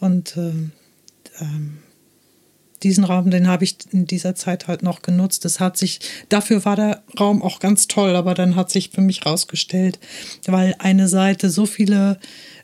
[0.00, 0.72] Und ähm,
[1.40, 1.81] ähm
[2.82, 5.44] diesen Raum, den habe ich in dieser Zeit halt noch genutzt.
[5.44, 9.00] Das hat sich, dafür war der Raum auch ganz toll, aber dann hat sich für
[9.00, 9.98] mich rausgestellt,
[10.46, 12.18] weil eine Seite so viele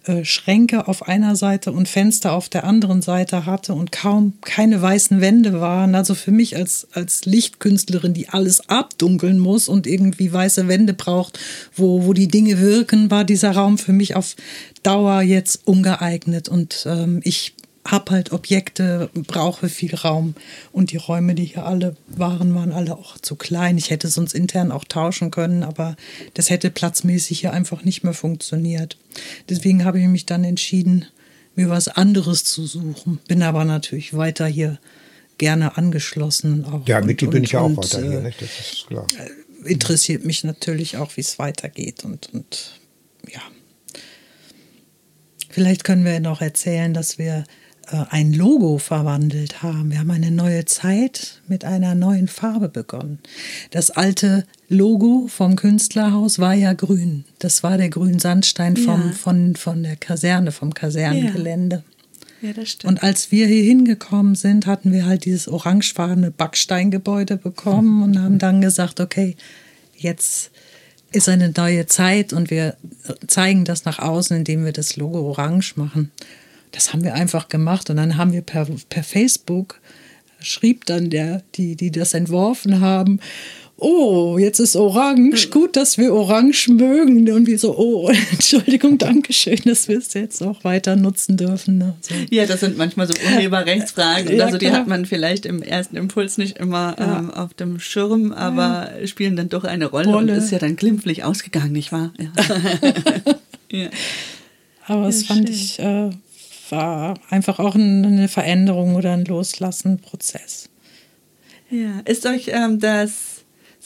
[0.09, 4.81] äh, Schränke auf einer Seite und Fenster auf der anderen Seite hatte und kaum keine
[4.81, 5.95] weißen Wände waren.
[5.95, 11.39] Also für mich als, als Lichtkünstlerin, die alles abdunkeln muss und irgendwie weiße Wände braucht,
[11.77, 14.35] wo, wo die Dinge wirken, war dieser Raum für mich auf
[14.83, 16.49] Dauer jetzt ungeeignet.
[16.49, 17.55] Und ähm, ich
[17.91, 20.34] habe halt Objekte, brauche viel Raum.
[20.72, 23.78] Und die Räume, die hier alle waren, waren alle auch zu klein.
[23.78, 25.97] Ich hätte sonst intern auch tauschen können, aber
[26.34, 28.99] das hätte platzmäßig hier einfach nicht mehr funktioniert.
[29.49, 31.07] Deswegen habe ich mich dann entschieden,
[31.55, 33.20] mir was anderes zu suchen.
[33.26, 34.78] Bin aber natürlich weiter hier
[35.39, 36.64] gerne angeschlossen.
[36.66, 38.43] Auch ja, Mittel bin ich ja auch weiter hier, nicht?
[38.43, 39.07] das ist klar.
[39.18, 42.80] Äh, interessiert mich natürlich auch, wie es weitergeht und, und
[43.32, 43.41] ja.
[45.49, 47.45] Vielleicht können wir noch erzählen, dass wir äh,
[47.91, 49.91] ein Logo verwandelt haben.
[49.91, 53.18] Wir haben eine neue Zeit mit einer neuen Farbe begonnen.
[53.70, 57.24] Das alte Logo vom Künstlerhaus war ja grün.
[57.39, 59.12] Das war der Grünsandstein vom, ja.
[59.12, 61.82] von, von der Kaserne, vom Kasernengelände.
[62.43, 62.49] Ja.
[62.49, 62.55] ja.
[62.55, 62.93] das stimmt.
[62.93, 68.39] Und als wir hier hingekommen sind, hatten wir halt dieses orangefarbene Backsteingebäude bekommen und haben
[68.39, 69.36] dann gesagt, okay,
[69.97, 70.51] jetzt
[71.11, 72.76] ist eine neue Zeit und wir
[73.26, 76.11] zeigen das nach außen, indem wir das Logo orange machen.
[76.73, 79.81] Das haben wir einfach gemacht und dann haben wir per, per Facebook,
[80.41, 83.21] schrieb dann der, die, die das entworfen haben,
[83.79, 87.31] oh, jetzt ist orange, gut, dass wir orange mögen.
[87.31, 91.79] Und wir so, oh, Entschuldigung, Dankeschön, dass wir es jetzt auch weiter nutzen dürfen.
[91.79, 91.95] Ne?
[92.01, 92.14] So.
[92.31, 94.37] Ja, das sind manchmal so Urheberrechtsfragen.
[94.37, 94.81] Ja, also die klar.
[94.81, 97.19] hat man vielleicht im ersten Impuls nicht immer ja.
[97.19, 99.07] ähm, auf dem Schirm, aber ja.
[99.07, 102.12] spielen dann doch eine Rolle, Rolle, und ist ja dann glimpflich ausgegangen, nicht wahr?
[103.71, 103.91] Ja.
[104.87, 105.55] Aber das fand schön.
[105.55, 106.09] ich, äh,
[106.71, 110.69] war einfach auch eine Veränderung oder ein Loslassen-Prozess.
[111.71, 113.39] Ja, ist euch ähm, das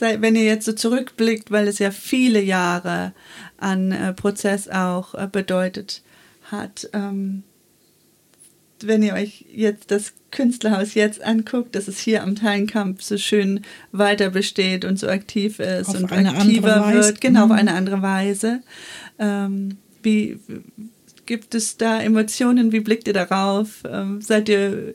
[0.03, 3.12] wenn ihr jetzt so zurückblickt, weil es ja viele Jahre
[3.59, 6.03] an äh, Prozess auch äh, bedeutet
[6.51, 7.45] hat, ähm,
[8.80, 13.61] wenn ihr euch jetzt das Künstlerhaus jetzt anguckt, dass es hier am Teilenkamp so schön
[13.93, 17.53] weiter besteht und so aktiv ist auf und aktiver wird, genau, mhm.
[17.53, 18.61] auf eine andere Weise.
[19.20, 20.41] Ähm, wie
[21.26, 22.72] gibt es da Emotionen?
[22.72, 23.82] Wie blickt ihr darauf?
[23.90, 24.94] Ähm, seid ihr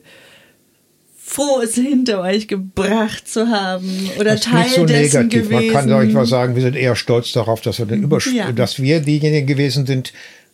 [1.28, 5.48] froh, es hinter euch gebracht zu haben oder das Teil so dessen negativ.
[5.48, 5.72] gewesen.
[5.72, 8.50] Man kann euch mal sagen, wir sind eher stolz darauf, dass wir, den ja.
[8.52, 10.12] dass wir diejenigen gewesen sind,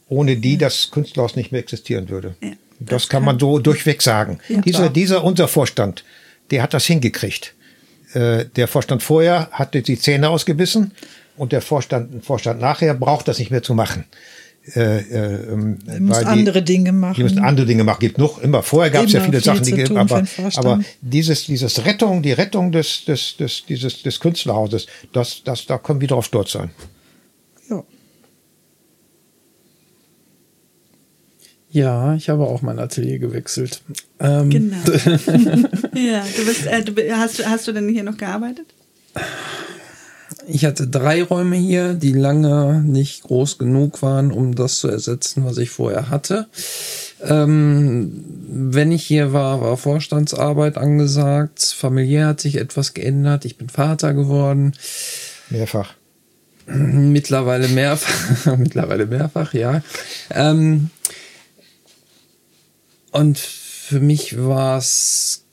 [0.08, 2.34] ohne die das Künstlerhaus nicht mehr existieren würde.
[2.42, 2.50] Ja,
[2.80, 4.38] das, das, kann man so durchweg sagen.
[4.48, 6.04] Ja, dieser, dieser, unser Vorstand,
[6.50, 7.54] der hat das hingekriegt.
[8.12, 10.92] Äh, der Vorstand vorher hatte die Zähne ausgebissen
[11.36, 14.04] und der Vorstand, Vorstand nachher braucht das nicht mehr zu machen.
[14.72, 17.14] Äh, äh, ähm, die müssen andere Dinge machen.
[17.16, 18.00] Die müssen andere Dinge machen.
[18.00, 18.62] Gibt noch immer.
[18.62, 20.24] Vorher gab es ja viele viel Sachen, die aber,
[20.56, 25.76] aber dieses, dieses Rettung, die Rettung des, des, des, dieses, des Künstlerhauses, das, das, da
[25.76, 26.70] können wir drauf stolz sein.
[27.68, 27.84] Ja.
[31.70, 33.82] Ja, ich habe auch mein Atelier gewechselt.
[34.18, 34.48] Ähm.
[34.48, 34.76] Genau.
[35.94, 38.66] ja, du bist, äh, du, hast, hast du denn hier noch gearbeitet?
[40.46, 45.44] Ich hatte drei Räume hier, die lange nicht groß genug waren, um das zu ersetzen,
[45.44, 46.48] was ich vorher hatte.
[47.22, 51.62] Ähm, wenn ich hier war, war Vorstandsarbeit angesagt.
[51.62, 53.44] Familiär hat sich etwas geändert.
[53.44, 54.72] Ich bin Vater geworden.
[55.50, 55.94] Mehrfach.
[56.66, 58.56] Mittlerweile mehrfach.
[58.58, 59.82] Mittlerweile mehrfach, ja.
[60.30, 60.90] Ähm,
[63.10, 65.43] und für mich war es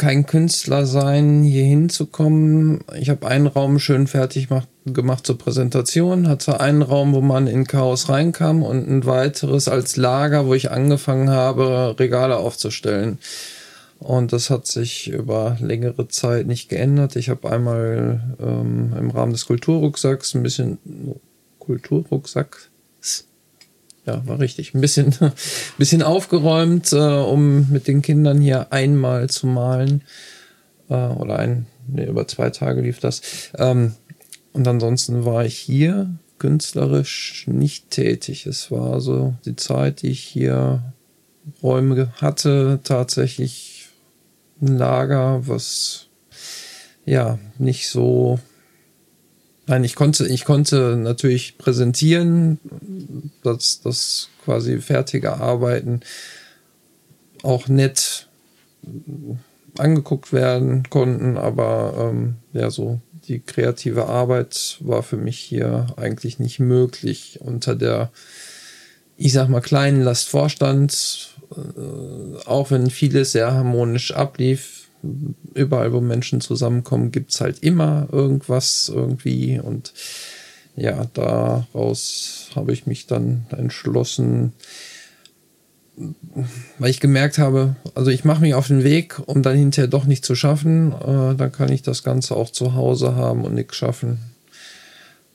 [0.00, 2.82] kein Künstler sein, hier hinzukommen.
[2.98, 7.46] Ich habe einen Raum schön fertig gemacht, gemacht zur Präsentation, hatte einen Raum, wo man
[7.46, 13.18] in Chaos reinkam und ein weiteres als Lager, wo ich angefangen habe, Regale aufzustellen.
[13.98, 17.14] Und das hat sich über längere Zeit nicht geändert.
[17.16, 20.78] Ich habe einmal ähm, im Rahmen des Kulturrucksacks ein bisschen
[21.58, 22.70] Kulturrucksack
[24.06, 24.74] ja, war richtig.
[24.74, 25.14] Ein bisschen,
[25.78, 30.02] bisschen aufgeräumt, äh, um mit den Kindern hier einmal zu malen.
[30.88, 33.22] Äh, oder ein, nee, über zwei Tage lief das.
[33.58, 33.94] Ähm,
[34.52, 38.46] und ansonsten war ich hier künstlerisch nicht tätig.
[38.46, 40.82] Es war so die Zeit, die ich hier
[41.62, 43.88] Räume hatte, tatsächlich
[44.60, 46.06] ein Lager, was
[47.04, 48.40] ja nicht so
[49.70, 52.58] Nein, ich konnte, ich konnte natürlich präsentieren,
[53.44, 56.00] dass das quasi fertige Arbeiten
[57.44, 58.26] auch nett
[59.78, 66.40] angeguckt werden konnten, aber ähm, ja, so die kreative Arbeit war für mich hier eigentlich
[66.40, 67.38] nicht möglich.
[67.40, 68.10] Unter der,
[69.16, 74.79] ich sag mal, kleinen Lastvorstand, äh, auch wenn vieles sehr harmonisch ablief,
[75.54, 79.58] überall, wo Menschen zusammenkommen, gibt es halt immer irgendwas irgendwie.
[79.58, 79.92] Und
[80.76, 84.52] ja, daraus habe ich mich dann entschlossen,
[86.78, 90.04] weil ich gemerkt habe, also ich mache mich auf den Weg, um dann hinterher doch
[90.04, 90.92] nicht zu schaffen.
[90.92, 94.18] Äh, dann kann ich das Ganze auch zu Hause haben und nichts schaffen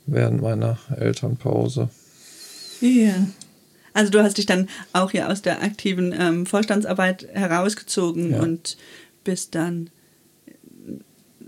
[0.07, 1.89] während meiner Elternpause.
[2.81, 3.27] Ja.
[3.93, 8.41] Also du hast dich dann auch hier aus der aktiven ähm, Vorstandsarbeit herausgezogen ja.
[8.41, 8.77] und
[9.25, 9.89] bist dann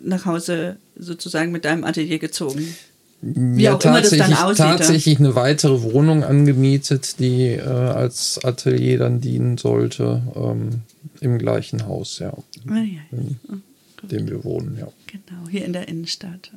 [0.04, 2.76] nach Hause sozusagen mit deinem Atelier gezogen.
[3.22, 4.66] Wie ja, auch immer das dann aussieht.
[4.66, 10.82] Tatsächlich eine weitere Wohnung angemietet, die äh, als Atelier dann dienen sollte, ähm,
[11.22, 12.32] im gleichen Haus, ja.
[12.68, 13.02] Ah, ja.
[13.12, 14.88] In oh, dem wir wohnen, ja.
[15.08, 16.52] Genau, hier in der Innenstadt.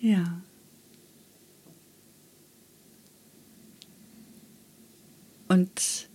[0.00, 0.40] Ja.
[5.48, 6.08] Und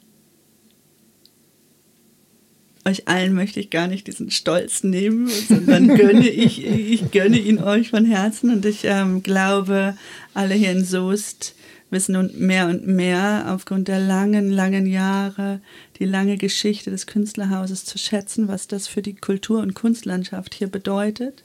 [2.86, 7.60] euch allen möchte ich gar nicht diesen Stolz nehmen, sondern gönne ich, ich gönne ihn
[7.60, 9.96] euch von Herzen und ich ähm, glaube,
[10.34, 11.56] alle hier in Soest
[11.92, 15.60] wissen nun mehr und mehr aufgrund der langen, langen Jahre,
[16.00, 20.68] die lange Geschichte des Künstlerhauses zu schätzen, was das für die Kultur- und Kunstlandschaft hier
[20.68, 21.44] bedeutet.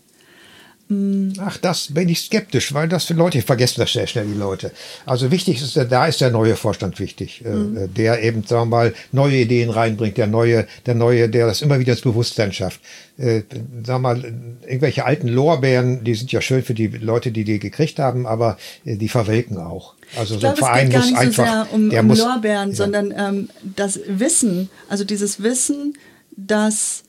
[0.88, 4.38] Ach, das bin ich skeptisch, weil das für Leute, ich vergesse das sehr schnell, die
[4.38, 4.70] Leute.
[5.04, 7.92] Also wichtig ist, da ist der neue Vorstand wichtig, mhm.
[7.94, 11.80] der eben, sagen wir mal, neue Ideen reinbringt, der neue, der neue, der das immer
[11.80, 12.80] wieder ins Bewusstsein schafft.
[13.18, 13.42] Äh,
[13.84, 17.58] sagen wir mal, irgendwelche alten Lorbeeren, die sind ja schön für die Leute, die die
[17.58, 19.94] gekriegt haben, aber äh, die verwelken auch.
[20.16, 21.90] Also ich so ein glaube, Verein es geht gar muss nicht einfach, so sehr um,
[21.90, 22.74] der um muss, Lorbeeren, ja.
[22.76, 25.96] sondern ähm, das Wissen, also dieses Wissen,
[26.36, 27.02] dass,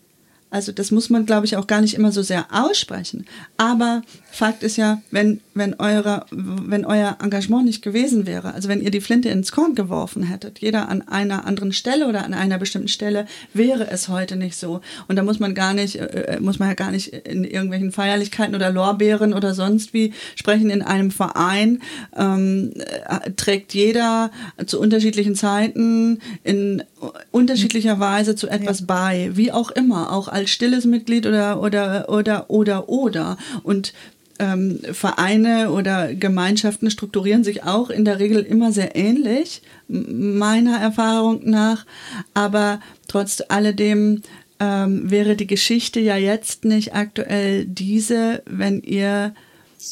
[0.49, 3.25] also das muss man, glaube ich, auch gar nicht immer so sehr aussprechen.
[3.57, 4.01] Aber
[4.37, 8.91] Fakt ist ja, wenn, wenn, eure, wenn euer Engagement nicht gewesen wäre, also wenn ihr
[8.91, 12.87] die Flinte ins Korn geworfen hättet, jeder an einer anderen Stelle oder an einer bestimmten
[12.87, 13.25] Stelle,
[13.55, 14.81] wäre es heute nicht so.
[15.07, 18.53] Und da muss man gar nicht, äh, muss man ja gar nicht in irgendwelchen Feierlichkeiten
[18.53, 20.69] oder Lorbeeren oder sonst wie sprechen.
[20.69, 21.81] In einem Verein
[22.15, 24.29] ähm, äh, trägt jeder
[24.67, 26.83] zu unterschiedlichen Zeiten in
[27.31, 32.51] unterschiedlicher Weise zu etwas bei, wie auch immer, auch als stilles Mitglied oder oder oder
[32.51, 33.93] oder oder und
[34.39, 41.41] ähm, Vereine oder Gemeinschaften strukturieren sich auch in der Regel immer sehr ähnlich, meiner Erfahrung
[41.43, 41.85] nach.
[42.33, 44.21] Aber trotz alledem
[44.59, 49.33] ähm, wäre die Geschichte ja jetzt nicht aktuell diese, wenn ihr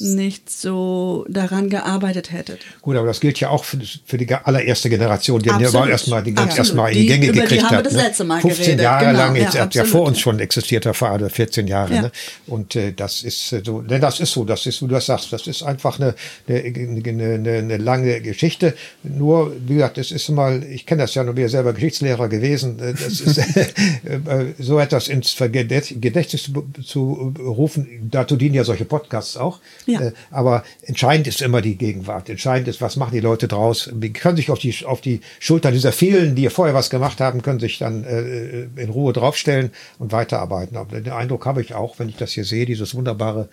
[0.01, 2.59] nicht so daran gearbeitet hättet.
[2.81, 5.69] Gut, aber das gilt ja auch für, für die allererste Generation, die Absolut.
[5.71, 7.91] überhaupt erstmal die ganz erstmal in die Gänge die gekriegt haben hat.
[7.91, 7.97] ne?
[7.97, 8.83] letzte Mal 15 geredet.
[8.83, 9.87] Jahre Genau, lang, ja, jetzt ja, absolut.
[9.89, 11.93] vor uns schon existiert der Verein, 14 Jahre.
[11.93, 12.01] Ja.
[12.03, 12.11] Ne?
[12.47, 15.05] Und äh, das ist äh, so, denn das ist so, das ist, wie du das
[15.05, 16.15] sagst, das ist einfach eine,
[16.47, 18.75] eine, eine, eine, lange Geschichte.
[19.03, 22.79] Nur, wie gesagt, das ist mal, ich kenne das ja nur, ja selber Geschichtslehrer gewesen,
[22.79, 23.37] äh, das ist
[24.03, 29.59] äh, so etwas ins Gedächt- Gedächtnis zu, zu rufen, dazu dienen ja solche Podcasts auch.
[29.85, 30.01] Ja.
[30.01, 32.29] Äh, aber entscheidend ist immer die Gegenwart.
[32.29, 33.89] Entscheidend ist, was machen die Leute draus?
[33.93, 37.41] Die können sich auf die, auf die Schultern dieser vielen, die vorher was gemacht haben,
[37.41, 40.77] können sich dann äh, in Ruhe draufstellen und weiterarbeiten.
[40.77, 43.49] Aber den Eindruck habe ich auch, wenn ich das hier sehe, dieses wunderbare,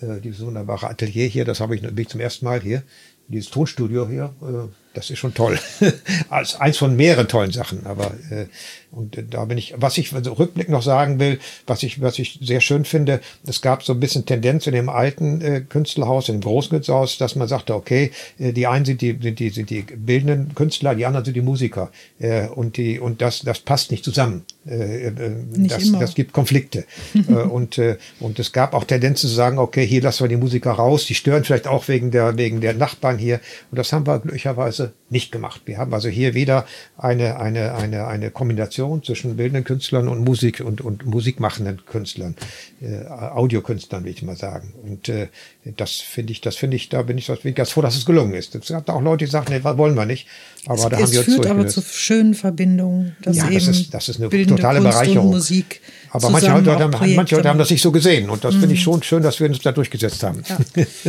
[0.00, 2.82] äh, dieses wunderbare Atelier hier, das habe ich, bin ich zum ersten Mal hier,
[3.28, 5.58] dieses Tonstudio hier, äh, das ist schon toll.
[6.28, 7.84] Als eins von mehreren tollen Sachen.
[7.86, 8.46] Aber äh,
[8.94, 12.38] und da bin ich, was ich also Rückblick noch sagen will, was ich, was ich
[12.40, 16.36] sehr schön finde, es gab so ein bisschen Tendenz in dem alten äh, Künstlerhaus, in
[16.36, 19.82] dem Großkünstlerhaus, dass man sagte, okay, äh, die einen sind die, sind die, sind die
[19.82, 21.90] bildenden Künstler, die anderen sind die Musiker.
[22.18, 24.44] Äh, und die, und das, das passt nicht zusammen.
[24.66, 25.12] Äh, äh,
[25.56, 26.84] das, das gibt Konflikte.
[27.28, 30.36] äh, und, äh, und es gab auch Tendenzen zu sagen, okay, hier lassen wir die
[30.36, 33.40] Musiker raus, die stören vielleicht auch wegen der, wegen der Nachbarn hier.
[33.70, 35.62] Und das haben wir glücklicherweise nicht gemacht.
[35.66, 40.60] Wir haben also hier wieder eine, eine, eine, eine Kombination zwischen bildenden Künstlern und Musik
[40.60, 42.34] und, und musikmachenden Künstlern,
[42.80, 44.72] äh, Audiokünstlern, will ich mal sagen.
[44.82, 45.28] Und äh,
[45.76, 48.06] das finde ich, das finde ich, da bin ich, bin ich ganz froh, dass es
[48.06, 48.54] gelungen ist.
[48.54, 50.26] Es gab auch Leute, die sagten, nee, was wollen wir nicht.
[50.66, 53.68] Aber da haben es wir uns führt aber zu schönen Verbindungen, dass Ja, eben das
[53.68, 55.26] ist, das ist eine bildende totale Kunst Bereicherung.
[55.28, 58.30] Und Musik Aber manche Leute, haben, manche Leute haben das nicht so gesehen.
[58.30, 60.42] Und das finde ich schon schön, dass wir uns da durchgesetzt haben.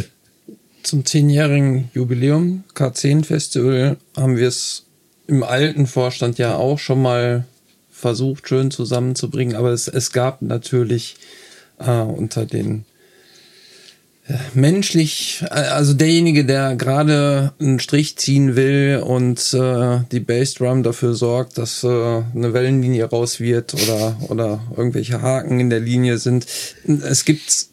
[0.83, 4.83] Zum zehnjährigen Jubiläum K10-Festival haben wir es
[5.27, 7.45] im alten Vorstand ja auch schon mal
[7.89, 9.55] versucht, schön zusammenzubringen.
[9.55, 11.15] Aber es, es gab natürlich
[11.79, 12.85] äh, unter den
[14.53, 21.57] menschlich, also derjenige, der gerade einen Strich ziehen will und äh, die Bassdrum dafür sorgt,
[21.57, 26.47] dass äh, eine Wellenlinie raus wird oder, oder irgendwelche Haken in der Linie sind.
[26.85, 27.67] Es gibt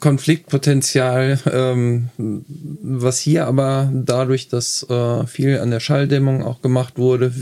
[0.00, 7.32] Konfliktpotenzial, ähm, was hier aber dadurch, dass äh, viel an der Schalldämmung auch gemacht wurde,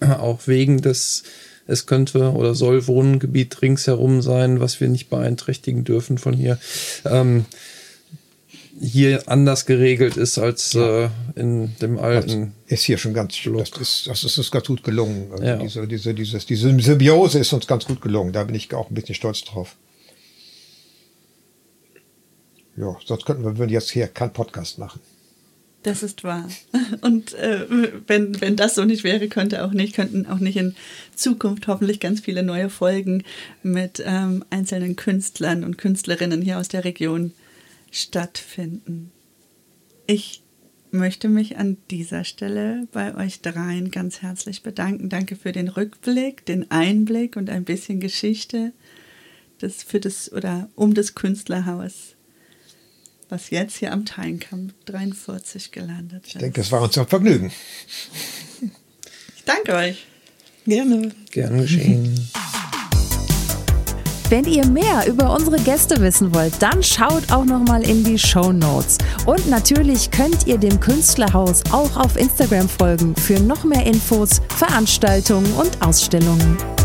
[0.00, 1.22] auch wegen des,
[1.66, 6.58] es könnte oder soll Wohngebiet ringsherum sein, was wir nicht beeinträchtigen dürfen von hier,
[7.04, 7.44] ähm,
[8.80, 12.52] hier anders geregelt ist als äh, in dem alten.
[12.66, 15.28] ist hier schon ganz, das ist, das ist uns ganz gut gelungen.
[15.32, 15.56] Also Ja.
[15.56, 18.32] diese, diese, dieses, diese Symbiose ist uns ganz gut gelungen.
[18.32, 19.76] Da bin ich auch ein bisschen stolz drauf.
[22.76, 25.00] Ja, sonst könnten wir würden jetzt hier keinen Podcast machen.
[25.82, 26.48] Das ist wahr.
[27.00, 27.64] Und äh,
[28.06, 30.74] wenn, wenn das so nicht wäre, könnte auch nicht, könnten auch nicht in
[31.14, 33.22] Zukunft hoffentlich ganz viele neue Folgen
[33.62, 37.32] mit ähm, einzelnen Künstlern und Künstlerinnen hier aus der Region
[37.96, 39.10] stattfinden.
[40.06, 40.42] Ich
[40.90, 45.08] möchte mich an dieser Stelle bei euch dreien ganz herzlich bedanken.
[45.08, 48.72] Danke für den Rückblick, den Einblick und ein bisschen Geschichte
[49.60, 52.14] des, für das oder um das Künstlerhaus,
[53.28, 56.34] was jetzt hier am Teinkamp 43 gelandet ist.
[56.34, 57.50] Ich denke, es war uns ein Vergnügen.
[59.36, 60.06] Ich danke euch.
[60.66, 61.12] Gerne.
[61.30, 62.28] Gern geschehen.
[64.28, 68.18] Wenn ihr mehr über unsere Gäste wissen wollt, dann schaut auch noch mal in die
[68.18, 68.98] Show Notes.
[69.24, 75.52] Und natürlich könnt ihr dem Künstlerhaus auch auf Instagram folgen für noch mehr Infos, Veranstaltungen
[75.52, 76.75] und Ausstellungen.